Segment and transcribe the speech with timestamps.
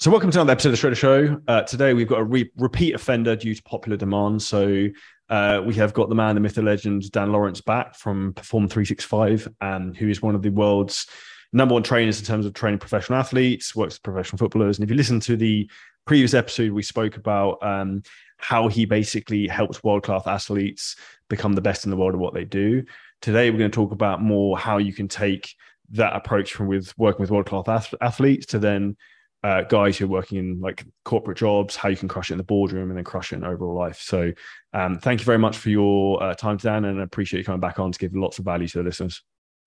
[0.00, 1.40] So, welcome to another episode of the Shredder Show.
[1.48, 4.40] Uh, today, we've got a re- repeat offender due to popular demand.
[4.40, 4.86] So,
[5.28, 8.68] uh, we have got the man, the myth, the legend, Dan Lawrence back from Perform
[8.68, 11.08] 365, um, who is one of the world's
[11.52, 14.78] number one trainers in terms of training professional athletes, works with professional footballers.
[14.78, 15.68] And if you listen to the
[16.06, 18.04] previous episode, we spoke about um,
[18.36, 20.94] how he basically helps world class athletes
[21.28, 22.84] become the best in the world at what they do.
[23.20, 25.56] Today, we're going to talk about more how you can take
[25.90, 28.96] that approach from with working with world class athletes to then
[29.44, 32.38] uh, guys who are working in like corporate jobs, how you can crush it in
[32.38, 34.00] the boardroom and then crush it in overall life.
[34.00, 34.32] So,
[34.72, 37.60] um, thank you very much for your uh, time, Dan, and I appreciate you coming
[37.60, 39.22] back on to give lots of value to the listeners.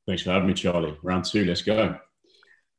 [0.08, 0.98] Thanks for having me, Charlie.
[1.04, 1.98] Round two, let's go.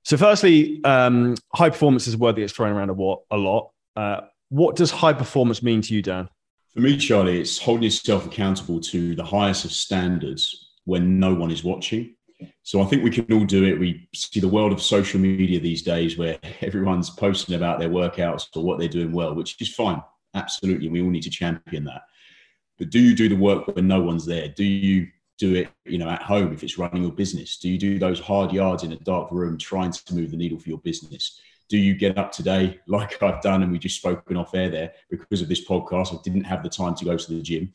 [0.05, 3.37] So, firstly, um, high performance is a word that gets thrown around a, what, a
[3.37, 3.71] lot.
[3.97, 4.21] Uh,
[4.51, 6.29] what does high performance mean to you, Dan?
[6.75, 11.51] For me, Charlie, it's holding yourself accountable to the highest of standards when no one
[11.51, 12.17] is watching.
[12.63, 13.79] So I think we can all do it.
[13.79, 18.49] We see the world of social media these days where everyone's posting about their workouts
[18.55, 20.03] or what they're doing well, which is fine.
[20.35, 20.89] Absolutely.
[20.89, 22.03] We all need to champion that.
[22.79, 24.49] But do you do the work when no one's there?
[24.49, 27.59] Do you do it, you know, at home if it's running your business?
[27.59, 30.59] Do you do those hard yards in a dark room trying to move the needle
[30.59, 31.41] for your business?
[31.69, 34.93] Do you get up today like I've done and we just spoken off air there
[35.11, 36.15] because of this podcast?
[36.15, 37.73] I didn't have the time to go to the gym.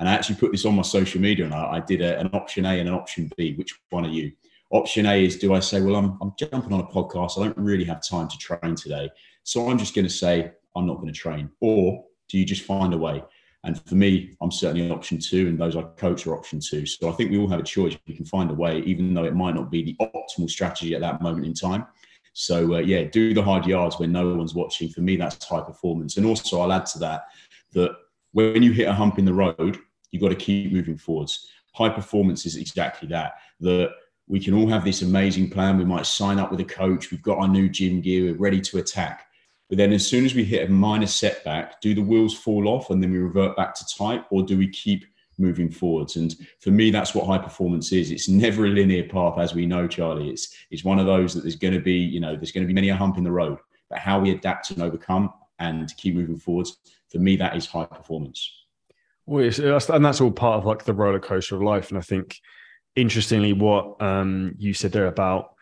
[0.00, 2.30] And I actually put this on my social media and I, I did a, an
[2.32, 3.54] option A and an option B.
[3.54, 4.32] Which one are you?
[4.70, 7.38] Option A is do I say, well, I'm, I'm jumping on a podcast.
[7.38, 9.10] I don't really have time to train today.
[9.44, 11.50] So I'm just going to say, I'm not going to train.
[11.60, 13.22] Or do you just find a way?
[13.64, 16.86] And for me, I'm certainly option two, and those I coach are option two.
[16.86, 17.94] So I think we all have a choice.
[18.06, 21.02] We can find a way, even though it might not be the optimal strategy at
[21.02, 21.86] that moment in time.
[22.32, 24.88] So uh, yeah, do the hard yards when no one's watching.
[24.88, 26.16] For me, that's high performance.
[26.16, 27.24] And also, I'll add to that
[27.72, 27.90] that
[28.32, 29.78] when you hit a hump in the road,
[30.10, 31.48] You've got to keep moving forwards.
[31.74, 33.34] High performance is exactly that.
[33.60, 33.90] That
[34.26, 35.78] we can all have this amazing plan.
[35.78, 37.10] We might sign up with a coach.
[37.10, 38.32] We've got our new gym gear.
[38.32, 39.26] We're ready to attack.
[39.68, 42.90] But then, as soon as we hit a minor setback, do the wheels fall off
[42.90, 45.04] and then we revert back to type, or do we keep
[45.38, 46.16] moving forwards?
[46.16, 48.10] And for me, that's what high performance is.
[48.10, 50.28] It's never a linear path, as we know, Charlie.
[50.28, 52.68] It's it's one of those that there's going to be, you know, there's going to
[52.68, 53.58] be many a hump in the road.
[53.88, 56.78] But how we adapt and overcome and keep moving forwards,
[57.08, 58.60] for me, that is high performance.
[59.30, 61.90] Well, and that's all part of like the roller coaster of life.
[61.90, 62.36] And I think,
[62.96, 65.54] interestingly, what um, you said there about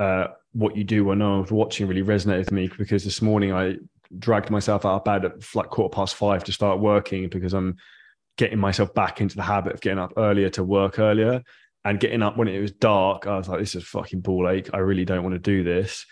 [0.00, 3.52] uh, what you do when I was watching really resonated with me because this morning
[3.52, 3.76] I
[4.18, 7.76] dragged myself out of bed at like quarter past five to start working because I'm
[8.38, 11.44] getting myself back into the habit of getting up earlier to work earlier
[11.84, 13.28] and getting up when it was dark.
[13.28, 14.70] I was like, this is fucking ball ache.
[14.74, 16.04] I really don't want to do this.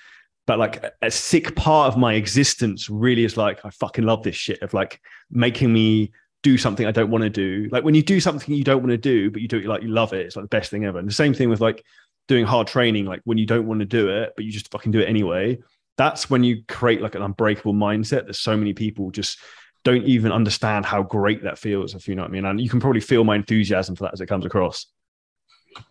[0.47, 4.37] But like a sick part of my existence really is like, I fucking love this
[4.37, 6.13] shit of like making me
[6.43, 7.69] do something I don't want to do.
[7.71, 9.83] Like when you do something you don't want to do, but you do it like
[9.83, 10.99] you love it, it's like the best thing ever.
[10.99, 11.85] And the same thing with like
[12.29, 14.93] doing hard training, like when you don't want to do it, but you just fucking
[14.93, 15.59] do it anyway.
[15.99, 19.39] That's when you create like an unbreakable mindset that so many people just
[19.85, 22.45] don't even understand how great that feels, if you know what I mean.
[22.45, 24.87] And you can probably feel my enthusiasm for that as it comes across.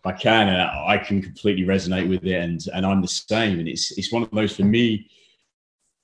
[0.04, 3.58] I can, and I can completely resonate with it, and and I'm the same.
[3.58, 5.08] And it's it's one of those for me.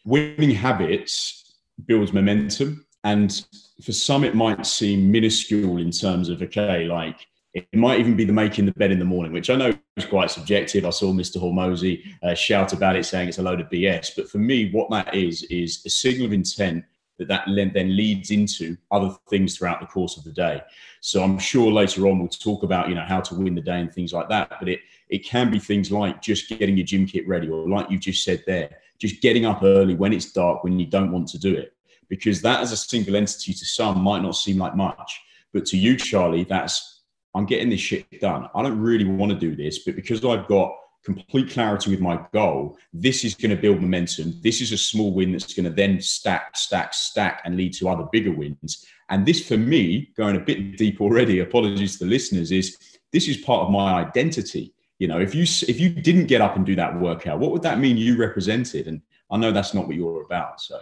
[0.05, 3.45] Winning habits builds momentum, and
[3.82, 8.25] for some, it might seem minuscule in terms of, okay, like it might even be
[8.25, 10.84] the making the bed in the morning, which I know is quite subjective.
[10.84, 11.38] I saw Mr.
[11.38, 14.12] Hormozi uh, shout about it saying it's a load of BS.
[14.16, 16.84] But for me, what that is, is a signal of intent
[17.19, 20.60] that that then leads into other things throughout the course of the day.
[21.00, 23.81] So I'm sure later on we'll talk about, you know, how to win the day
[23.81, 24.53] and things like that.
[24.58, 27.91] But it, it can be things like just getting your gym kit ready or like
[27.91, 31.28] you just said there, just getting up early when it's dark, when you don't want
[31.28, 31.75] to do it
[32.09, 35.21] because that as a single entity to some might not seem like much.
[35.53, 37.03] But to you, Charlie, that's
[37.34, 38.49] I'm getting this shit done.
[38.55, 40.75] I don't really want to do this, but because I've got
[41.05, 44.34] complete clarity with my goal, this is going to build momentum.
[44.43, 47.89] This is a small win that's going to then stack, stack, stack, and lead to
[47.89, 48.87] other bigger wins.
[49.09, 52.77] And this, for me, going a bit deep already, apologies to the listeners, is
[53.12, 54.75] this is part of my identity.
[54.99, 57.62] You know, if you if you didn't get up and do that workout, what would
[57.62, 58.88] that mean you represented?
[58.88, 60.61] And I know that's not what you're about.
[60.61, 60.81] So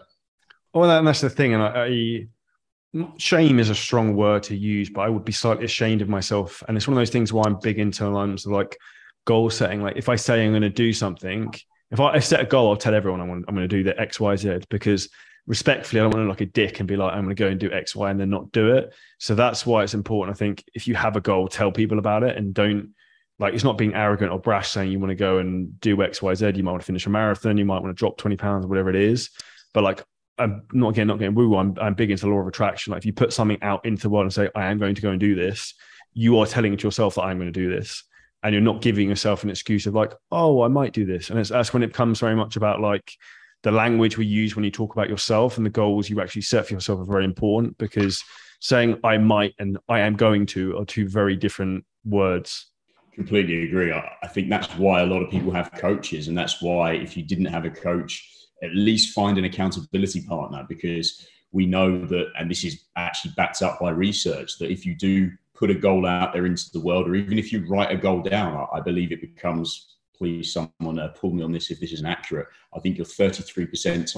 [0.74, 1.54] well, and that's the thing.
[1.54, 2.26] And I, I,
[3.18, 6.62] shame is a strong word to use, but I would be slightly ashamed of myself.
[6.66, 8.76] And it's one of those things where I'm big into like
[9.24, 9.82] goal setting.
[9.82, 11.52] Like if I say I'm going to do something,
[11.90, 13.98] if I, I set a goal, I'll tell everyone I'm I'm going to do the
[14.00, 15.08] X, Y, Z because
[15.46, 17.48] respectfully, I don't want to like a dick and be like, I'm going to go
[17.48, 18.94] and do X, Y, and then not do it.
[19.18, 20.36] So that's why it's important.
[20.36, 22.94] I think if you have a goal, tell people about it and don't
[23.38, 26.22] like it's not being arrogant or brash saying you want to go and do X,
[26.22, 26.52] Y, Z.
[26.54, 28.90] You might want to finish a marathon, you might want to drop 20 pounds, whatever
[28.90, 29.30] it is.
[29.72, 30.04] But like
[30.38, 31.56] I'm not again not getting woo.
[31.56, 32.92] I'm I'm big into law of attraction.
[32.92, 35.02] Like if you put something out into the world and say I am going to
[35.02, 35.74] go and do this,
[36.12, 38.04] you are telling to yourself that I'm going to do this,
[38.42, 41.30] and you're not giving yourself an excuse of like oh I might do this.
[41.30, 43.12] And it's that's when it comes very much about like
[43.62, 46.66] the language we use when you talk about yourself and the goals you actually set
[46.66, 48.22] for yourself are very important because
[48.60, 52.66] saying I might and I am going to are two very different words.
[53.14, 53.92] Completely agree.
[53.92, 57.22] I think that's why a lot of people have coaches, and that's why if you
[57.22, 62.50] didn't have a coach, at least find an accountability partner because we know that, and
[62.50, 66.32] this is actually backed up by research, that if you do put a goal out
[66.32, 69.20] there into the world, or even if you write a goal down, I believe it
[69.20, 72.46] becomes please someone uh, pull me on this if this isn't accurate.
[72.74, 74.16] I think you're 33%,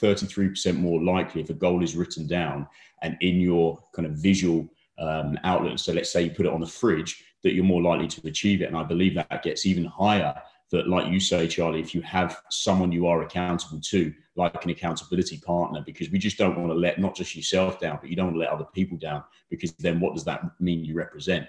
[0.00, 2.66] 33% more likely if a goal is written down
[3.02, 4.68] and in your kind of visual
[4.98, 5.80] um, outlet.
[5.80, 8.60] So let's say you put it on the fridge, that you're more likely to achieve
[8.60, 8.66] it.
[8.66, 10.34] And I believe that gets even higher.
[10.70, 14.70] That, like you say, Charlie, if you have someone you are accountable to, like an
[14.70, 18.14] accountability partner, because we just don't want to let not just yourself down, but you
[18.14, 21.46] don't want to let other people down, because then what does that mean you represent?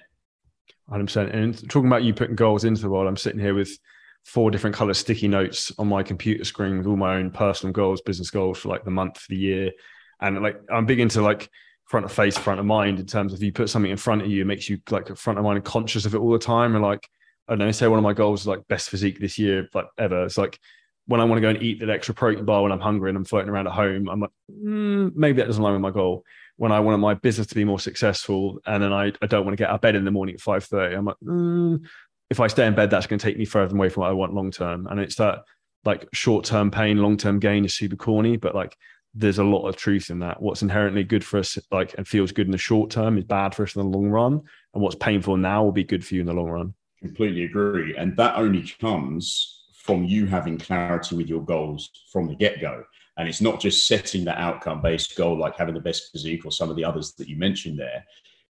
[0.89, 1.33] 100%.
[1.33, 3.77] And talking about you putting goals into the world, I'm sitting here with
[4.25, 8.01] four different color sticky notes on my computer screen with all my own personal goals,
[8.01, 9.71] business goals for like the month, the year.
[10.19, 11.49] And like, I'm big into like
[11.85, 14.29] front of face, front of mind in terms of you put something in front of
[14.29, 16.75] you, it makes you like front of mind and conscious of it all the time.
[16.75, 17.07] And like,
[17.47, 19.87] I don't know, say one of my goals is like best physique this year, like
[19.97, 20.25] ever.
[20.25, 20.59] It's like
[21.07, 23.17] when I want to go and eat that extra protein bar when I'm hungry and
[23.17, 26.23] I'm floating around at home, I'm like, mm, maybe that doesn't align with my goal
[26.57, 29.57] when I want my business to be more successful, and then I, I don't want
[29.57, 30.95] to get out of bed in the morning at five thirty.
[30.95, 31.83] I'm like, mm,
[32.29, 34.13] if I stay in bed, that's going to take me further away from what I
[34.13, 34.85] want long term.
[34.87, 35.39] And it's that
[35.83, 38.77] like short term pain, long term gain is super corny, but like
[39.15, 40.41] there's a lot of truth in that.
[40.41, 43.55] What's inherently good for us, like and feels good in the short term, is bad
[43.55, 44.41] for us in the long run,
[44.73, 46.73] and what's painful now will be good for you in the long run.
[47.01, 52.35] Completely agree, and that only comes from you having clarity with your goals from the
[52.35, 52.83] get go.
[53.17, 56.51] And it's not just setting that outcome based goal, like having the best physique or
[56.51, 58.05] some of the others that you mentioned there.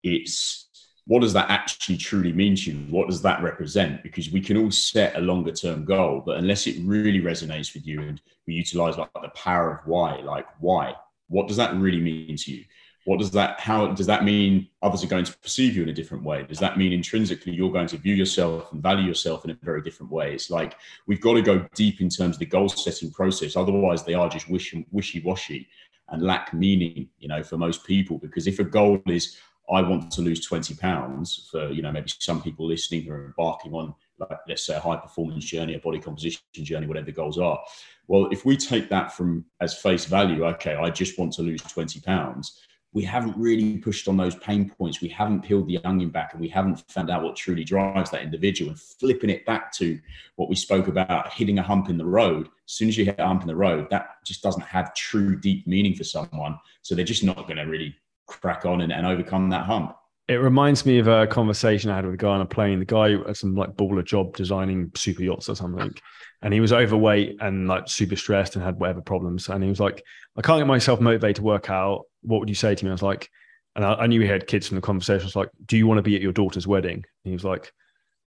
[0.03, 0.69] It's
[1.07, 2.79] what does that actually truly mean to you?
[2.91, 4.03] What does that represent?
[4.03, 7.87] Because we can all set a longer term goal, but unless it really resonates with
[7.87, 10.95] you and we utilize like the power of why, like why,
[11.29, 12.65] what does that really mean to you?
[13.09, 15.95] What does that how does that mean others are going to perceive you in a
[15.95, 16.43] different way?
[16.43, 19.81] Does that mean intrinsically you're going to view yourself and value yourself in a very
[19.81, 20.35] different way?
[20.35, 20.77] It's like
[21.07, 23.57] we've got to go deep in terms of the goal setting process.
[23.57, 25.69] Otherwise they are just wishy-washy
[26.11, 28.19] and lack meaning you know for most people.
[28.19, 29.39] Because if a goal is
[29.71, 33.27] i want to lose 20 pounds for you know maybe some people listening who are
[33.27, 37.13] embarking on like let's say a high performance journey a body composition journey whatever the
[37.13, 37.59] goals are
[38.07, 41.61] well if we take that from as face value okay i just want to lose
[41.63, 45.01] 20 pounds we haven't really pushed on those pain points.
[45.01, 48.23] We haven't peeled the onion back and we haven't found out what truly drives that
[48.23, 49.99] individual and flipping it back to
[50.37, 52.47] what we spoke about hitting a hump in the road.
[52.47, 55.39] As soon as you hit a hump in the road, that just doesn't have true
[55.39, 56.59] deep meaning for someone.
[56.83, 57.95] So they're just not going to really
[58.27, 59.95] crack on and, and overcome that hump.
[60.29, 62.79] It reminds me of a conversation I had with a guy on a plane.
[62.79, 65.95] The guy had some like baller job designing super yachts or something
[66.43, 69.49] and he was overweight and like super stressed and had whatever problems.
[69.49, 70.05] And he was like,
[70.37, 72.05] I can't get myself motivated to work out.
[72.23, 72.91] What would you say to me?
[72.91, 73.29] I was like,
[73.75, 75.23] and I, I knew he had kids from the conversation.
[75.23, 76.95] I was like, Do you want to be at your daughter's wedding?
[76.95, 77.73] And he was like,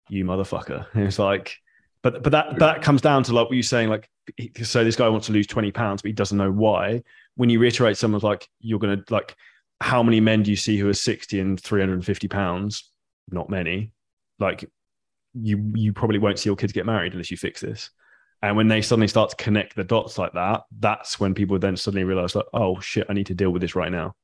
[0.09, 0.87] You motherfucker.
[0.95, 1.57] And like,
[2.03, 4.09] but but that that comes down to like what you're saying, like
[4.63, 7.03] so this guy wants to lose 20 pounds, but he doesn't know why.
[7.37, 9.37] When you reiterate someone's like, you're gonna like
[9.81, 12.91] how many men do you see who are 60 and 350 pounds?
[13.31, 13.91] Not many.
[14.39, 14.65] Like
[15.35, 17.91] you you probably won't see your kids get married unless you fix this.
[18.43, 21.77] And when they suddenly start to connect the dots like that, that's when people then
[21.77, 24.15] suddenly realize like, oh shit, I need to deal with this right now.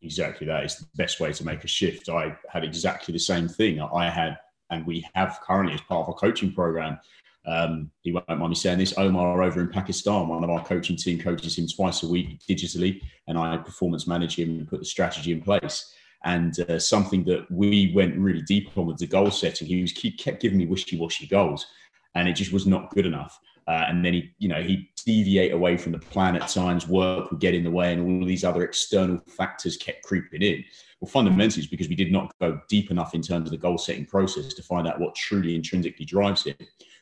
[0.00, 0.46] Exactly.
[0.46, 2.08] That is the best way to make a shift.
[2.08, 3.80] I had exactly the same thing.
[3.80, 4.38] I had,
[4.70, 6.98] and we have currently as part of our coaching program.
[7.46, 8.96] Um, he won't mind me saying this.
[8.96, 13.02] Omar over in Pakistan, one of our coaching team coaches him twice a week digitally,
[13.26, 15.92] and I performance manage him and put the strategy in place.
[16.24, 19.68] And uh, something that we went really deep on with the goal setting.
[19.68, 21.66] He was kept giving me wishy-washy goals,
[22.14, 23.38] and it just was not good enough.
[23.68, 26.88] Uh, and then he, you know, he deviate away from the plan at times.
[26.88, 30.42] Work would get in the way, and all of these other external factors kept creeping
[30.42, 30.64] in.
[31.00, 33.78] Well, fundamentally, it's because we did not go deep enough in terms of the goal
[33.78, 36.56] setting process to find out what truly intrinsically drives him.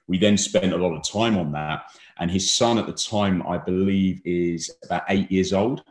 [0.08, 1.84] We then spent a lot of time on that,
[2.18, 5.84] and his son at the time, I believe, is about eight years old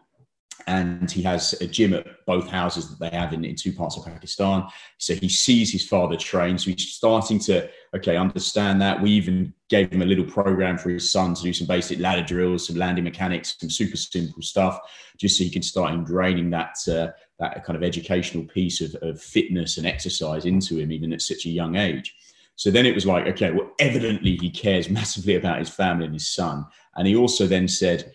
[0.68, 3.98] and he has a gym at both houses that they have in, in two parts
[3.98, 4.66] of Pakistan.
[4.98, 6.58] So he sees his father train.
[6.58, 9.02] So he's starting to, okay, understand that.
[9.02, 12.24] We even gave him a little program for his son to do some basic ladder
[12.24, 14.80] drills, some landing mechanics, some super simple stuff,
[15.18, 19.22] just so he can start ingraining that, uh, that kind of educational piece of, of
[19.22, 22.16] fitness and exercise into him, even at such a young age.
[22.56, 26.16] So then it was like, okay, well, evidently he cares massively about his family and
[26.16, 26.66] his son.
[26.96, 28.14] And he also then said,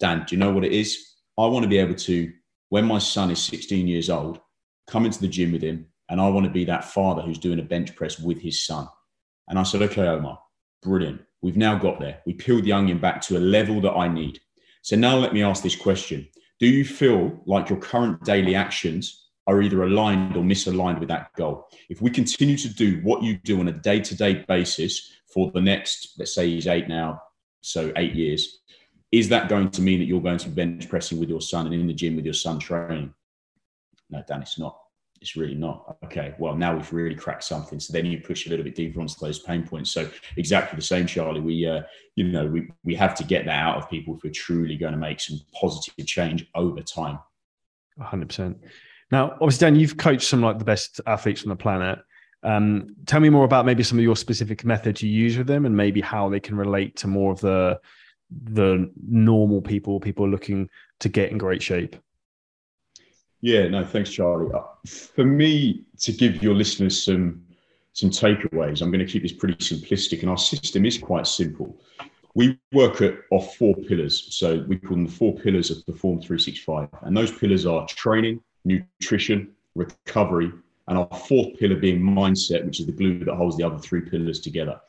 [0.00, 1.09] Dan, do you know what it is?
[1.40, 2.32] I want to be able to,
[2.68, 4.40] when my son is 16 years old,
[4.86, 7.60] come into the gym with him, and I want to be that father who's doing
[7.60, 8.88] a bench press with his son.
[9.48, 10.38] And I said, okay, Omar,
[10.82, 11.22] brilliant.
[11.42, 12.20] We've now got there.
[12.26, 14.40] We peeled the onion back to a level that I need.
[14.82, 16.28] So now let me ask this question
[16.58, 21.32] Do you feel like your current daily actions are either aligned or misaligned with that
[21.34, 21.68] goal?
[21.88, 25.50] If we continue to do what you do on a day to day basis for
[25.52, 27.22] the next, let's say he's eight now,
[27.62, 28.60] so eight years,
[29.12, 31.66] is that going to mean that you're going to be bench pressing with your son
[31.66, 33.12] and in the gym with your son training?
[34.08, 34.78] No, Dan, it's not.
[35.20, 35.98] It's really not.
[36.04, 37.78] Okay, well, now we've really cracked something.
[37.78, 39.90] So then you push a little bit deeper onto those pain points.
[39.92, 41.40] So exactly the same, Charlie.
[41.40, 41.82] We, uh,
[42.16, 44.92] you know, we, we have to get that out of people if we're truly going
[44.92, 47.18] to make some positive change over time.
[48.00, 48.56] 100%.
[49.10, 51.98] Now, obviously, Dan, you've coached some like the best athletes on the planet.
[52.42, 55.66] Um, tell me more about maybe some of your specific methods you use with them
[55.66, 57.78] and maybe how they can relate to more of the
[58.30, 60.68] the normal people, people looking
[61.00, 61.96] to get in great shape.
[63.40, 64.52] Yeah, no, thanks, Charlie.
[64.52, 67.42] Uh, for me, to give your listeners some
[67.92, 71.76] some takeaways, I'm going to keep this pretty simplistic, and our system is quite simple.
[72.34, 76.20] We work at off four pillars, so we call them the four pillars of Perform
[76.20, 80.52] 365, and those pillars are training, nutrition, recovery,
[80.86, 84.00] and our fourth pillar being mindset, which is the glue that holds the other three
[84.00, 84.80] pillars together.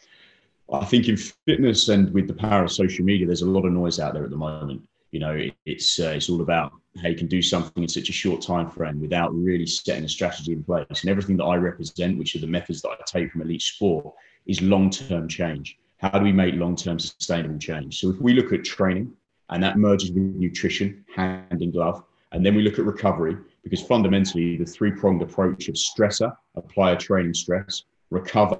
[0.72, 3.74] I think in fitness and with the power of social media, there's a lot of
[3.74, 4.88] noise out there at the moment.
[5.12, 8.10] You know, it, it's uh, it's all about how you can do something in such
[8.10, 10.86] a short time frame without really setting a strategy in place.
[10.90, 14.14] And everything that I represent, which are the methods that I take from elite sport,
[14.46, 15.78] is long-term change.
[15.98, 18.00] How do we make long-term sustainable change?
[18.00, 19.14] So if we look at training,
[19.50, 23.82] and that merges with nutrition, hand in glove, and then we look at recovery, because
[23.82, 28.60] fundamentally the three-pronged approach of stressor, apply a training stress, recover,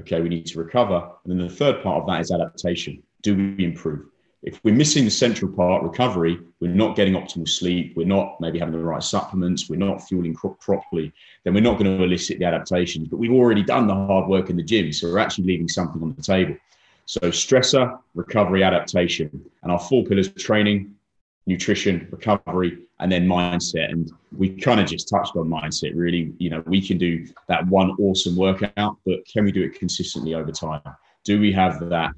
[0.00, 3.02] okay, we need to recover, and then the third part of that is adaptation.
[3.22, 4.06] Do we improve?
[4.42, 8.58] if we're missing the central part, recovery, we're not getting optimal sleep, we're not maybe
[8.58, 11.12] having the right supplements, we're not fueling properly,
[11.42, 13.08] then we're not going to elicit the adaptations.
[13.08, 14.92] But we've already done the hard work in the gym.
[14.92, 16.56] So we're actually leaving something on the table.
[17.06, 19.44] So stressor, recovery, adaptation.
[19.62, 20.94] And our four pillars of training,
[21.48, 23.90] nutrition, recovery, and then mindset.
[23.90, 26.32] And we kind of just touched on mindset, really.
[26.38, 30.34] You know, we can do that one awesome workout, but can we do it consistently
[30.34, 30.82] over time?
[31.24, 32.12] Do we have that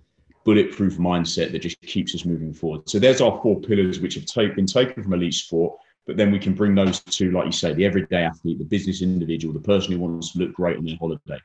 [0.44, 2.88] bulletproof mindset that just keeps us moving forward.
[2.88, 6.30] So there's our four pillars which have take, been taken from elite sport, but then
[6.30, 9.60] we can bring those to, like you say, the everyday athlete, the business individual, the
[9.60, 11.38] person who wants to look great on their holiday.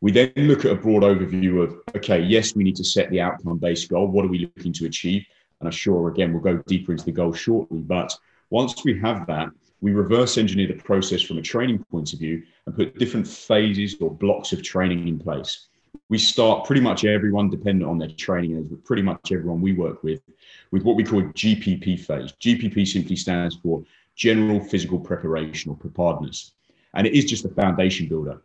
[0.00, 3.20] We then look at a broad overview of, okay, yes, we need to set the
[3.20, 4.06] outcome based goal.
[4.06, 5.24] What are we looking to achieve?
[5.60, 7.78] And I'm sure, again, we'll go deeper into the goal shortly.
[7.78, 8.16] But
[8.50, 12.42] once we have that, we reverse engineer the process from a training point of view
[12.66, 15.68] and put different phases or blocks of training in place
[16.08, 20.02] we start pretty much everyone dependent on their training but pretty much everyone we work
[20.02, 20.20] with,
[20.70, 22.32] with what we call GPP phase.
[22.40, 23.82] GPP simply stands for
[24.14, 26.52] General Physical Preparation or Preparedness.
[26.94, 28.42] And it is just a foundation builder.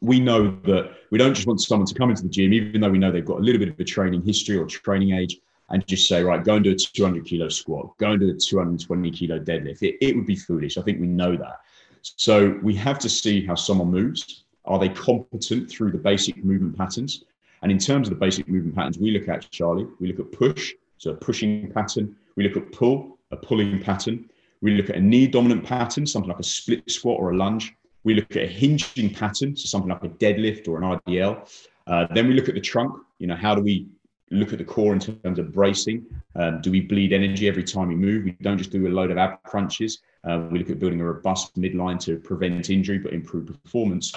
[0.00, 2.90] We know that we don't just want someone to come into the gym, even though
[2.90, 5.38] we know they've got a little bit of a training history or training age,
[5.70, 8.34] and just say, right, go and do a 200 kilo squat, go and do a
[8.34, 9.82] 220 kilo deadlift.
[9.82, 10.78] It, it would be foolish.
[10.78, 11.60] I think we know that.
[12.02, 16.76] So we have to see how someone moves are they competent through the basic movement
[16.76, 17.24] patterns?
[17.62, 20.30] And in terms of the basic movement patterns, we look at, Charlie, we look at
[20.30, 22.14] push, so a pushing pattern.
[22.36, 24.28] We look at pull, a pulling pattern.
[24.60, 27.74] We look at a knee dominant pattern, something like a split squat or a lunge.
[28.04, 31.50] We look at a hinging pattern, so something like a deadlift or an RDL.
[31.86, 32.94] Uh, then we look at the trunk.
[33.18, 33.88] You know, how do we
[34.30, 36.06] look at the core in terms of bracing?
[36.36, 38.24] Um, do we bleed energy every time we move?
[38.24, 40.00] We don't just do a load of ab crunches.
[40.24, 44.12] Uh, we look at building a robust midline to prevent injury but improve performance.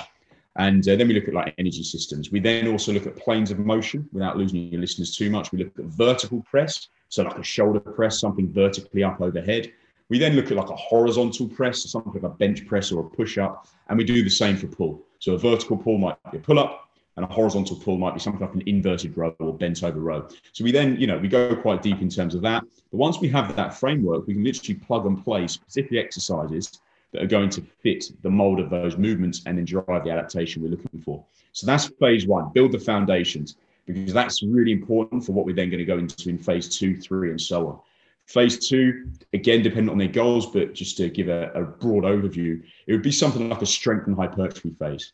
[0.57, 2.31] And uh, then we look at like energy systems.
[2.31, 5.51] We then also look at planes of motion without losing your listeners too much.
[5.51, 9.71] We look at vertical press, so like a shoulder press, something vertically up overhead.
[10.09, 13.05] We then look at like a horizontal press, so something like a bench press or
[13.05, 13.67] a push up.
[13.87, 15.01] And we do the same for pull.
[15.19, 18.19] So a vertical pull might be a pull up, and a horizontal pull might be
[18.19, 20.27] something like an inverted row or bent over row.
[20.53, 22.63] So we then, you know, we go quite deep in terms of that.
[22.91, 26.79] But once we have that framework, we can literally plug and play specific exercises
[27.11, 30.61] that are going to fit the mold of those movements and then drive the adaptation
[30.61, 31.23] we're looking for.
[31.51, 35.69] So that's phase one, build the foundations, because that's really important for what we're then
[35.69, 37.79] going to go into in phase two, three, and so on.
[38.27, 42.63] Phase two, again, depending on their goals, but just to give a, a broad overview,
[42.87, 45.11] it would be something like a strength and hypertrophy phase.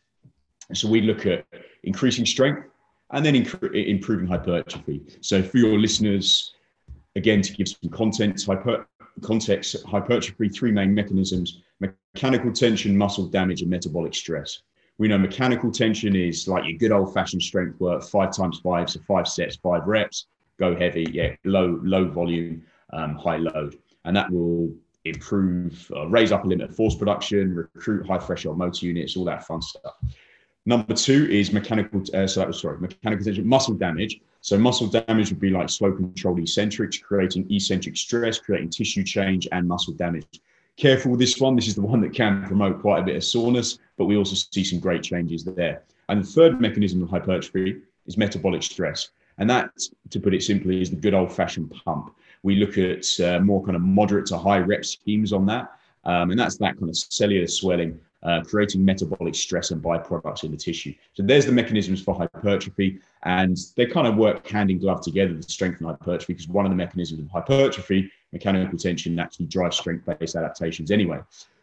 [0.74, 1.44] So we look at
[1.84, 2.66] increasing strength
[3.10, 5.02] and then inc- improving hypertrophy.
[5.20, 6.54] So for your listeners,
[7.16, 8.86] again, to give some content, hyper,
[9.22, 11.62] context, hypertrophy, three main mechanisms
[12.14, 14.62] mechanical tension, muscle damage, and metabolic stress.
[14.98, 18.90] We know mechanical tension is like your good old fashioned strength work, five times five,
[18.90, 20.26] so five sets, five reps,
[20.58, 23.78] go heavy, yeah, low, low volume, um, high load.
[24.04, 28.58] And that will improve, uh, raise up a limit of force production, recruit high threshold
[28.58, 29.94] motor units, all that fun stuff.
[30.68, 34.20] Number two is mechanical, uh, so that was sorry, mechanical tension, muscle damage.
[34.42, 39.48] So muscle damage would be like slow controlled eccentrics, creating eccentric stress, creating tissue change
[39.50, 40.42] and muscle damage.
[40.76, 41.56] Careful with this one.
[41.56, 44.34] This is the one that can promote quite a bit of soreness, but we also
[44.34, 45.84] see some great changes there.
[46.10, 49.08] And the third mechanism of hypertrophy is metabolic stress.
[49.38, 49.70] And that,
[50.10, 52.14] to put it simply, is the good old fashioned pump.
[52.42, 55.72] We look at uh, more kind of moderate to high rep schemes on that.
[56.04, 60.50] Um, and that's that kind of cellular swelling, uh, creating metabolic stress and byproducts in
[60.50, 60.94] the tissue.
[61.14, 62.98] So there's the mechanisms for hypertrophy.
[63.24, 66.70] And they kind of work hand in glove together to strengthen hypertrophy because one of
[66.70, 71.20] the mechanisms of hypertrophy, mechanical tension, actually drives strength based adaptations anyway.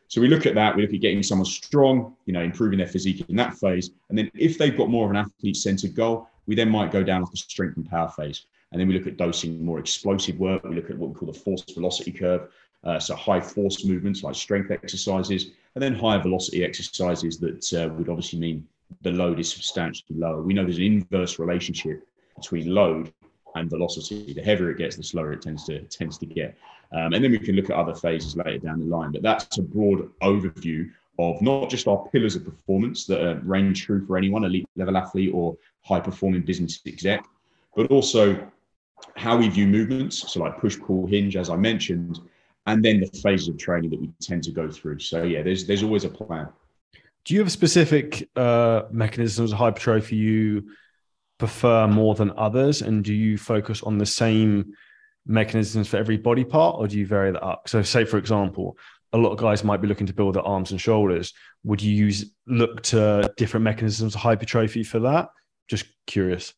[0.07, 0.75] So we look at that.
[0.75, 3.91] We look at getting someone strong, you know, improving their physique in that phase.
[4.09, 7.21] And then if they've got more of an athlete-centered goal, we then might go down
[7.21, 8.45] like the strength and power phase.
[8.71, 10.63] And then we look at dosing more explosive work.
[10.63, 12.51] We look at what we call the force velocity curve.
[12.85, 17.91] Uh, so high force movements like strength exercises, and then higher velocity exercises that uh,
[17.93, 18.65] would obviously mean
[19.01, 20.41] the load is substantially lower.
[20.41, 23.11] We know there's an inverse relationship between load
[23.55, 24.33] and velocity.
[24.33, 26.57] The heavier it gets, the slower it tends to tends to get.
[26.91, 29.11] Um, and then we can look at other phases later down the line.
[29.11, 33.85] But that's a broad overview of not just our pillars of performance that uh, range
[33.85, 37.25] true for anyone, elite level athlete or high performing business exec,
[37.75, 38.47] but also
[39.15, 40.31] how we view movements.
[40.31, 42.19] So like push, pull, hinge, as I mentioned,
[42.65, 44.99] and then the phases of training that we tend to go through.
[44.99, 46.49] So yeah, there's there's always a plan.
[47.23, 50.69] Do you have specific uh, mechanisms of hypertrophy you
[51.37, 54.73] prefer more than others, and do you focus on the same
[55.25, 57.67] mechanisms for every body part, or do you vary that up?
[57.67, 58.77] So, say for example,
[59.13, 61.33] a lot of guys might be looking to build their arms and shoulders.
[61.63, 65.29] Would you use look to different mechanisms of hypertrophy for that?
[65.67, 66.53] Just curious.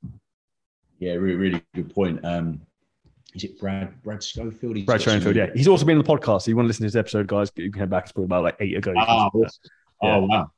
[1.00, 2.20] Yeah, really, really good point.
[2.26, 2.62] Um,
[3.36, 4.78] is it Brad Brad Schoenfeld?
[4.78, 5.48] He's Brad Schoenfeld, yeah.
[5.54, 6.44] He's also been on the podcast.
[6.44, 8.04] So you want to listen to his episode, guys, you can head back.
[8.04, 8.94] It's probably about like eight ago.
[8.98, 9.30] Oh,
[10.02, 10.18] yeah.
[10.18, 10.52] wow.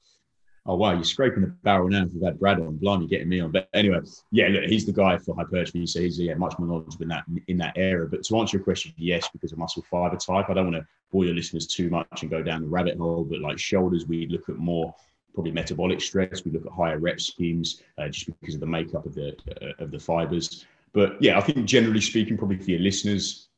[0.65, 2.77] Oh wow, you're scraping the barrel now if you've had Brad on.
[2.77, 3.51] Blimey, getting me on.
[3.51, 5.87] But anyway, yeah, look, he's the guy for hypertrophy.
[5.87, 8.07] So he's yeah, much more knowledgeable in that in that area.
[8.07, 10.49] But to answer your question, yes, because of muscle fiber type.
[10.49, 13.23] I don't want to bore your listeners too much and go down the rabbit hole.
[13.23, 14.93] But like shoulders, we look at more
[15.33, 16.45] probably metabolic stress.
[16.45, 19.83] We look at higher rep schemes uh, just because of the makeup of the uh,
[19.83, 20.65] of the fibers.
[20.93, 23.49] But yeah, I think generally speaking, probably for your listeners,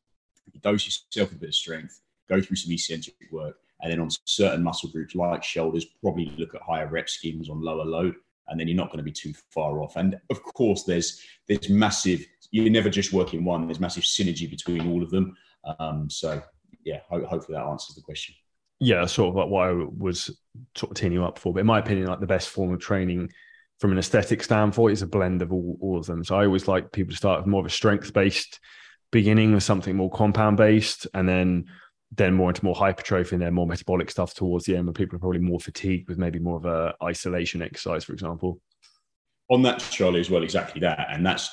[0.62, 4.64] dose yourself a bit of strength, go through some eccentric work, and then on certain
[4.64, 8.16] muscle groups like shoulders, probably look at higher rep schemes on lower load,
[8.48, 9.96] and then you're not going to be too far off.
[9.96, 12.26] And of course, there's there's massive.
[12.52, 13.66] You're never just working one.
[13.66, 15.36] There's massive synergy between all of them.
[15.80, 16.42] Um, so
[16.84, 18.36] yeah, ho- hopefully that answers the question.
[18.80, 20.32] Yeah, sort of like what I was
[20.76, 21.54] sort of teeing you up for.
[21.54, 23.32] But in my opinion, like the best form of training
[23.82, 26.24] from an aesthetic standpoint it's a blend of all, all of them.
[26.24, 28.60] So I always like people to start with more of a strength based
[29.12, 31.66] beginning with something more compound based and then
[32.16, 35.16] then more into more hypertrophy and then more metabolic stuff towards the end where people
[35.16, 38.60] are probably more fatigued with maybe more of a isolation exercise, for example.
[39.50, 41.08] On that, Charlie, as well, exactly that.
[41.10, 41.50] And that's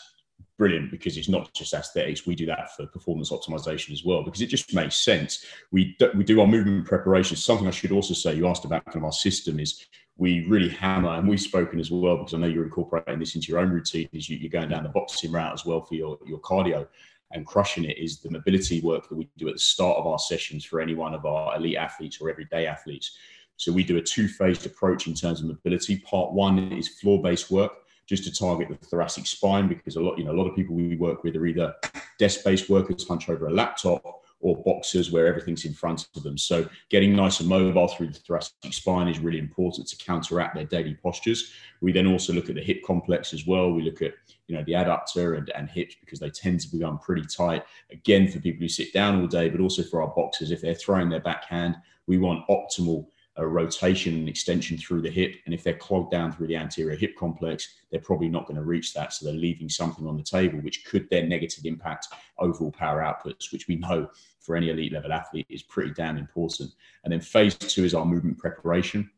[0.59, 2.27] brilliant because it's not just aesthetics.
[2.27, 5.45] We do that for performance optimization as well because it just makes sense.
[5.71, 7.37] We do, we do our movement preparation.
[7.37, 9.87] Something I should also say, you asked about kind of our system is
[10.18, 13.48] we really hammer, and we've spoken as well because I know you're incorporating this into
[13.50, 14.09] your own routine.
[14.12, 16.87] Is you, are going down the boxing route as well for your your cardio
[17.33, 20.18] and crushing it is the mobility work that we do at the start of our
[20.18, 23.16] sessions for any one of our elite athletes or everyday athletes.
[23.57, 25.98] So we do a two-phased approach in terms of mobility.
[25.98, 27.72] Part one is floor-based work,
[28.07, 30.74] just to target the thoracic spine, because a lot, you know, a lot of people
[30.74, 31.74] we work with are either
[32.18, 36.38] desk-based workers, hunch over a laptop, or boxers where everything's in front of them.
[36.38, 40.64] So getting nice and mobile through the thoracic spine is really important to counteract their
[40.64, 41.53] daily postures.
[41.81, 43.72] We then also look at the hip complex as well.
[43.72, 44.14] We look at
[44.46, 47.64] you know the adductor and, and hips because they tend to become pretty tight.
[47.90, 50.74] Again, for people who sit down all day, but also for our boxers, if they're
[50.74, 53.07] throwing their backhand, we want optimal
[53.38, 55.37] a rotation and extension through the hip.
[55.46, 58.64] And if they're clogged down through the anterior hip complex, they're probably not going to
[58.64, 59.12] reach that.
[59.12, 63.53] So they're leaving something on the table, which could then negatively impact overall power outputs,
[63.53, 64.11] which we know
[64.48, 66.70] for any elite level athlete is pretty damn important.
[67.04, 69.11] And then phase two is our movement preparation.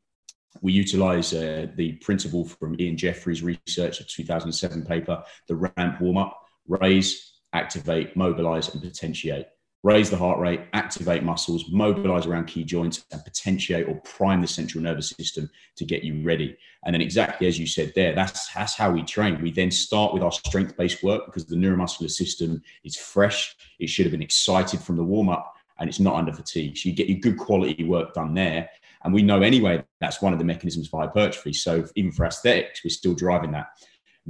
[0.61, 6.17] We utilize uh, the principle from Ian Jeffreys' research, a 2007 paper, the ramp warm
[6.17, 9.47] up, raise, activate, mobilize, and potentiate
[9.83, 14.47] raise the heart rate, activate muscles, mobilize around key joints, and potentiate or prime the
[14.47, 16.57] central nervous system to get you ready.
[16.85, 19.41] And then, exactly as you said there, that's, that's how we train.
[19.41, 23.57] We then start with our strength based work because the neuromuscular system is fresh.
[23.79, 26.77] It should have been excited from the warm up and it's not under fatigue.
[26.77, 28.69] So you get your good quality work done there.
[29.03, 31.55] And we know anyway that's one of the mechanisms for hypertrophy.
[31.55, 33.69] So even for aesthetics, we're still driving that.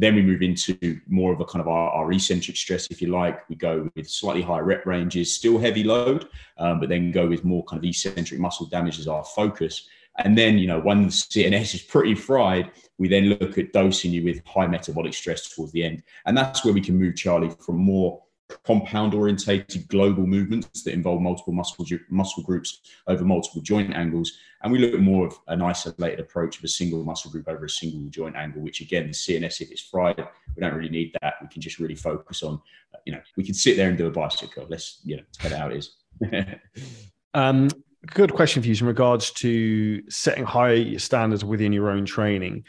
[0.00, 3.08] Then we move into more of a kind of our, our, eccentric stress, if you
[3.08, 3.46] like.
[3.50, 7.44] We go with slightly higher rep ranges, still heavy load, um, but then go with
[7.44, 9.88] more kind of eccentric muscle damage as our focus.
[10.18, 14.12] And then, you know, when the CNS is pretty fried, we then look at dosing
[14.12, 16.02] you with high metabolic stress towards the end.
[16.24, 18.22] And that's where we can move Charlie from more
[18.64, 24.38] compound orientated global movements that involve multiple muscle, muscle groups over multiple joint angles.
[24.62, 27.64] And we look at more of an isolated approach of a single muscle group over
[27.64, 30.18] a single joint angle, which again, the CNS, if it's fried,
[30.56, 31.34] we don't really need that.
[31.40, 32.60] We can just really focus on,
[33.06, 34.66] you know, we can sit there and do a bicycle.
[34.68, 35.96] Let's, you know, how it is.
[37.34, 37.68] um,
[38.06, 42.64] good question for you in regards to setting high standards within your own training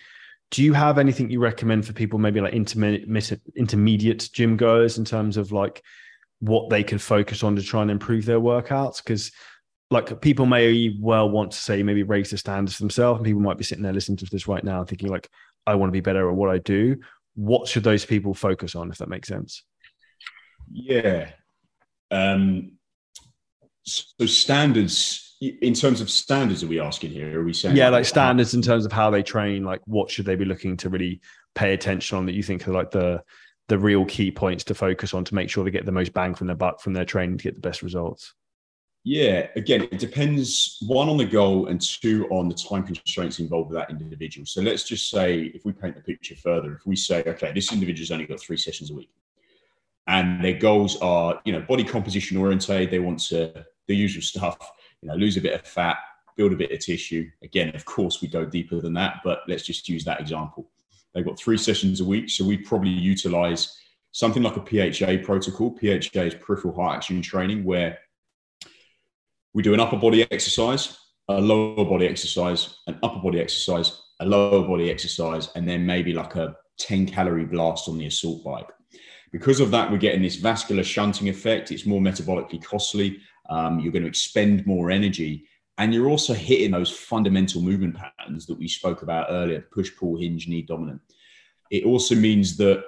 [0.51, 5.05] do you have anything you recommend for people maybe like intermediate intermediate gym goers in
[5.05, 5.81] terms of like
[6.39, 9.03] what they can focus on to try and improve their workouts?
[9.03, 9.31] Because
[9.89, 13.57] like people may well want to say maybe raise the standards themselves and people might
[13.57, 15.29] be sitting there listening to this right now thinking like
[15.67, 16.97] i want to be better at what i do.
[17.35, 19.63] What should those people focus on if that makes sense?
[20.69, 21.29] Yeah.
[22.09, 22.73] Um
[23.83, 28.06] so standards in terms of standards are we asking here are we saying yeah like,
[28.06, 31.19] standards in terms of how they train like what should they be looking to really
[31.56, 33.21] pay attention on that you think are like the
[33.67, 36.36] the real key points to focus on to make sure they get the most bang
[36.36, 38.36] from their buck from their training to get the best results?
[39.04, 43.71] Yeah again it depends one on the goal and two on the time constraints involved
[43.71, 44.45] with that individual.
[44.45, 47.73] So let's just say if we paint the picture further if we say okay this
[47.73, 49.10] individual's only got three sessions a week
[50.06, 54.71] and their goals are you know body composition oriented they want to the usual stuff
[55.01, 55.97] you know, lose a bit of fat,
[56.37, 57.29] build a bit of tissue.
[57.43, 60.69] Again, of course, we go deeper than that, but let's just use that example.
[61.13, 63.77] They've got three sessions a week, so we probably utilize
[64.11, 65.77] something like a PHA protocol.
[65.77, 67.97] PHA is peripheral heart action training, where
[69.53, 74.25] we do an upper body exercise, a lower body exercise, an upper body exercise, a
[74.25, 78.67] lower body exercise, and then maybe like a 10 calorie blast on the assault bike.
[79.31, 81.71] Because of that, we're getting this vascular shunting effect.
[81.71, 83.19] It's more metabolically costly.
[83.51, 85.45] Um, you're going to expend more energy.
[85.77, 90.17] And you're also hitting those fundamental movement patterns that we spoke about earlier push, pull,
[90.17, 91.01] hinge, knee dominant.
[91.69, 92.83] It also means that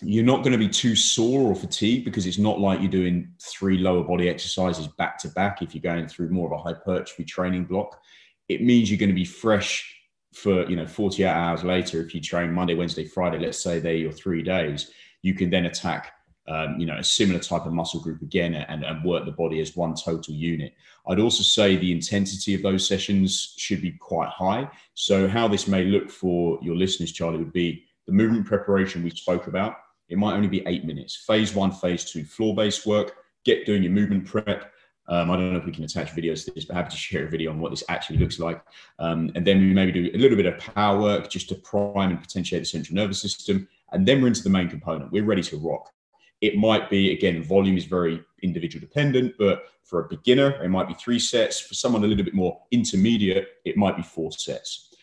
[0.00, 3.32] you're not going to be too sore or fatigued because it's not like you're doing
[3.42, 7.24] three lower body exercises back to back if you're going through more of a hypertrophy
[7.24, 8.00] training block.
[8.48, 9.94] It means you're going to be fresh
[10.34, 13.38] for you know 48 hours later if you train Monday, Wednesday, Friday.
[13.38, 14.90] Let's say they're your three days.
[15.22, 16.12] You can then attack
[16.48, 19.60] um, you know, a similar type of muscle group again and, and work the body
[19.60, 20.74] as one total unit.
[21.06, 24.68] I'd also say the intensity of those sessions should be quite high.
[24.94, 29.10] So, how this may look for your listeners, Charlie, would be the movement preparation we
[29.10, 29.76] spoke about.
[30.08, 31.16] It might only be eight minutes.
[31.26, 34.72] Phase one, phase two, floor based work, get doing your movement prep.
[35.10, 37.26] Um, I don't know if we can attach videos to this, but happy to share
[37.26, 38.62] a video on what this actually looks like.
[38.98, 42.10] Um, and then we maybe do a little bit of power work just to prime
[42.10, 43.68] and potentiate the central nervous system.
[43.92, 45.10] And then we're into the main component.
[45.10, 45.90] We're ready to rock.
[46.40, 50.86] It might be, again, volume is very individual dependent, but for a beginner, it might
[50.86, 51.58] be three sets.
[51.58, 54.94] For someone a little bit more intermediate, it might be four sets.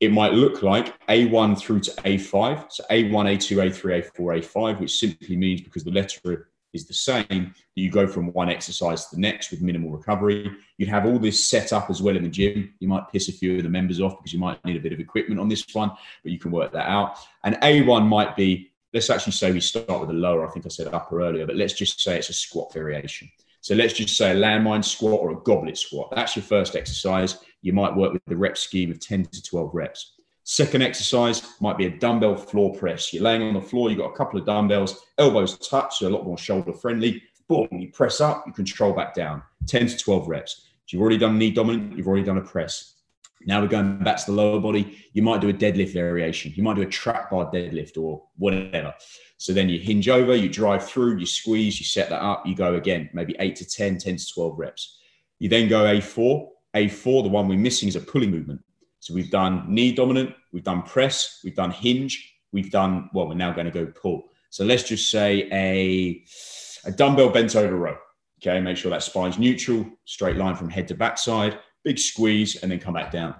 [0.00, 2.72] It might look like A1 through to A5.
[2.72, 7.26] So A1, A2, A3, A4, A5, which simply means because the letter is the same,
[7.28, 10.50] that you go from one exercise to the next with minimal recovery.
[10.78, 12.72] You'd have all this set up as well in the gym.
[12.78, 14.92] You might piss a few of the members off because you might need a bit
[14.92, 15.90] of equipment on this one,
[16.22, 17.18] but you can work that out.
[17.44, 20.46] And A1 might be let's actually say we start with a lower.
[20.46, 23.30] I think I said upper earlier, but let's just say it's a squat variation.
[23.60, 26.12] So let's just say a landmine squat or a goblet squat.
[26.14, 27.38] That's your first exercise.
[27.62, 30.14] You might work with the rep scheme of 10 to 12 reps.
[30.44, 33.12] Second exercise might be a dumbbell floor press.
[33.12, 36.10] You're laying on the floor, you've got a couple of dumbbells, elbows touch, so a
[36.10, 37.22] lot more shoulder friendly.
[37.48, 39.42] Boom, you press up, you control back down.
[39.66, 40.66] 10 to 12 reps.
[40.88, 42.94] You've already done knee dominant, you've already done a press.
[43.46, 44.98] Now we're going back to the lower body.
[45.12, 46.52] You might do a deadlift variation.
[46.54, 48.94] You might do a trap bar deadlift or whatever.
[49.38, 52.54] So then you hinge over, you drive through, you squeeze, you set that up, you
[52.54, 54.98] go again, maybe eight to 10, 10 to 12 reps.
[55.38, 56.48] You then go A4.
[56.74, 58.60] A4, the one we're missing is a pulling movement.
[59.00, 63.34] So we've done knee dominant, we've done press, we've done hinge, we've done, well, we're
[63.34, 64.24] now going to go pull.
[64.50, 66.22] So let's just say a,
[66.84, 67.96] a dumbbell bent over row.
[68.42, 72.70] Okay, make sure that spine's neutral, straight line from head to backside big squeeze, and
[72.70, 73.34] then come back down.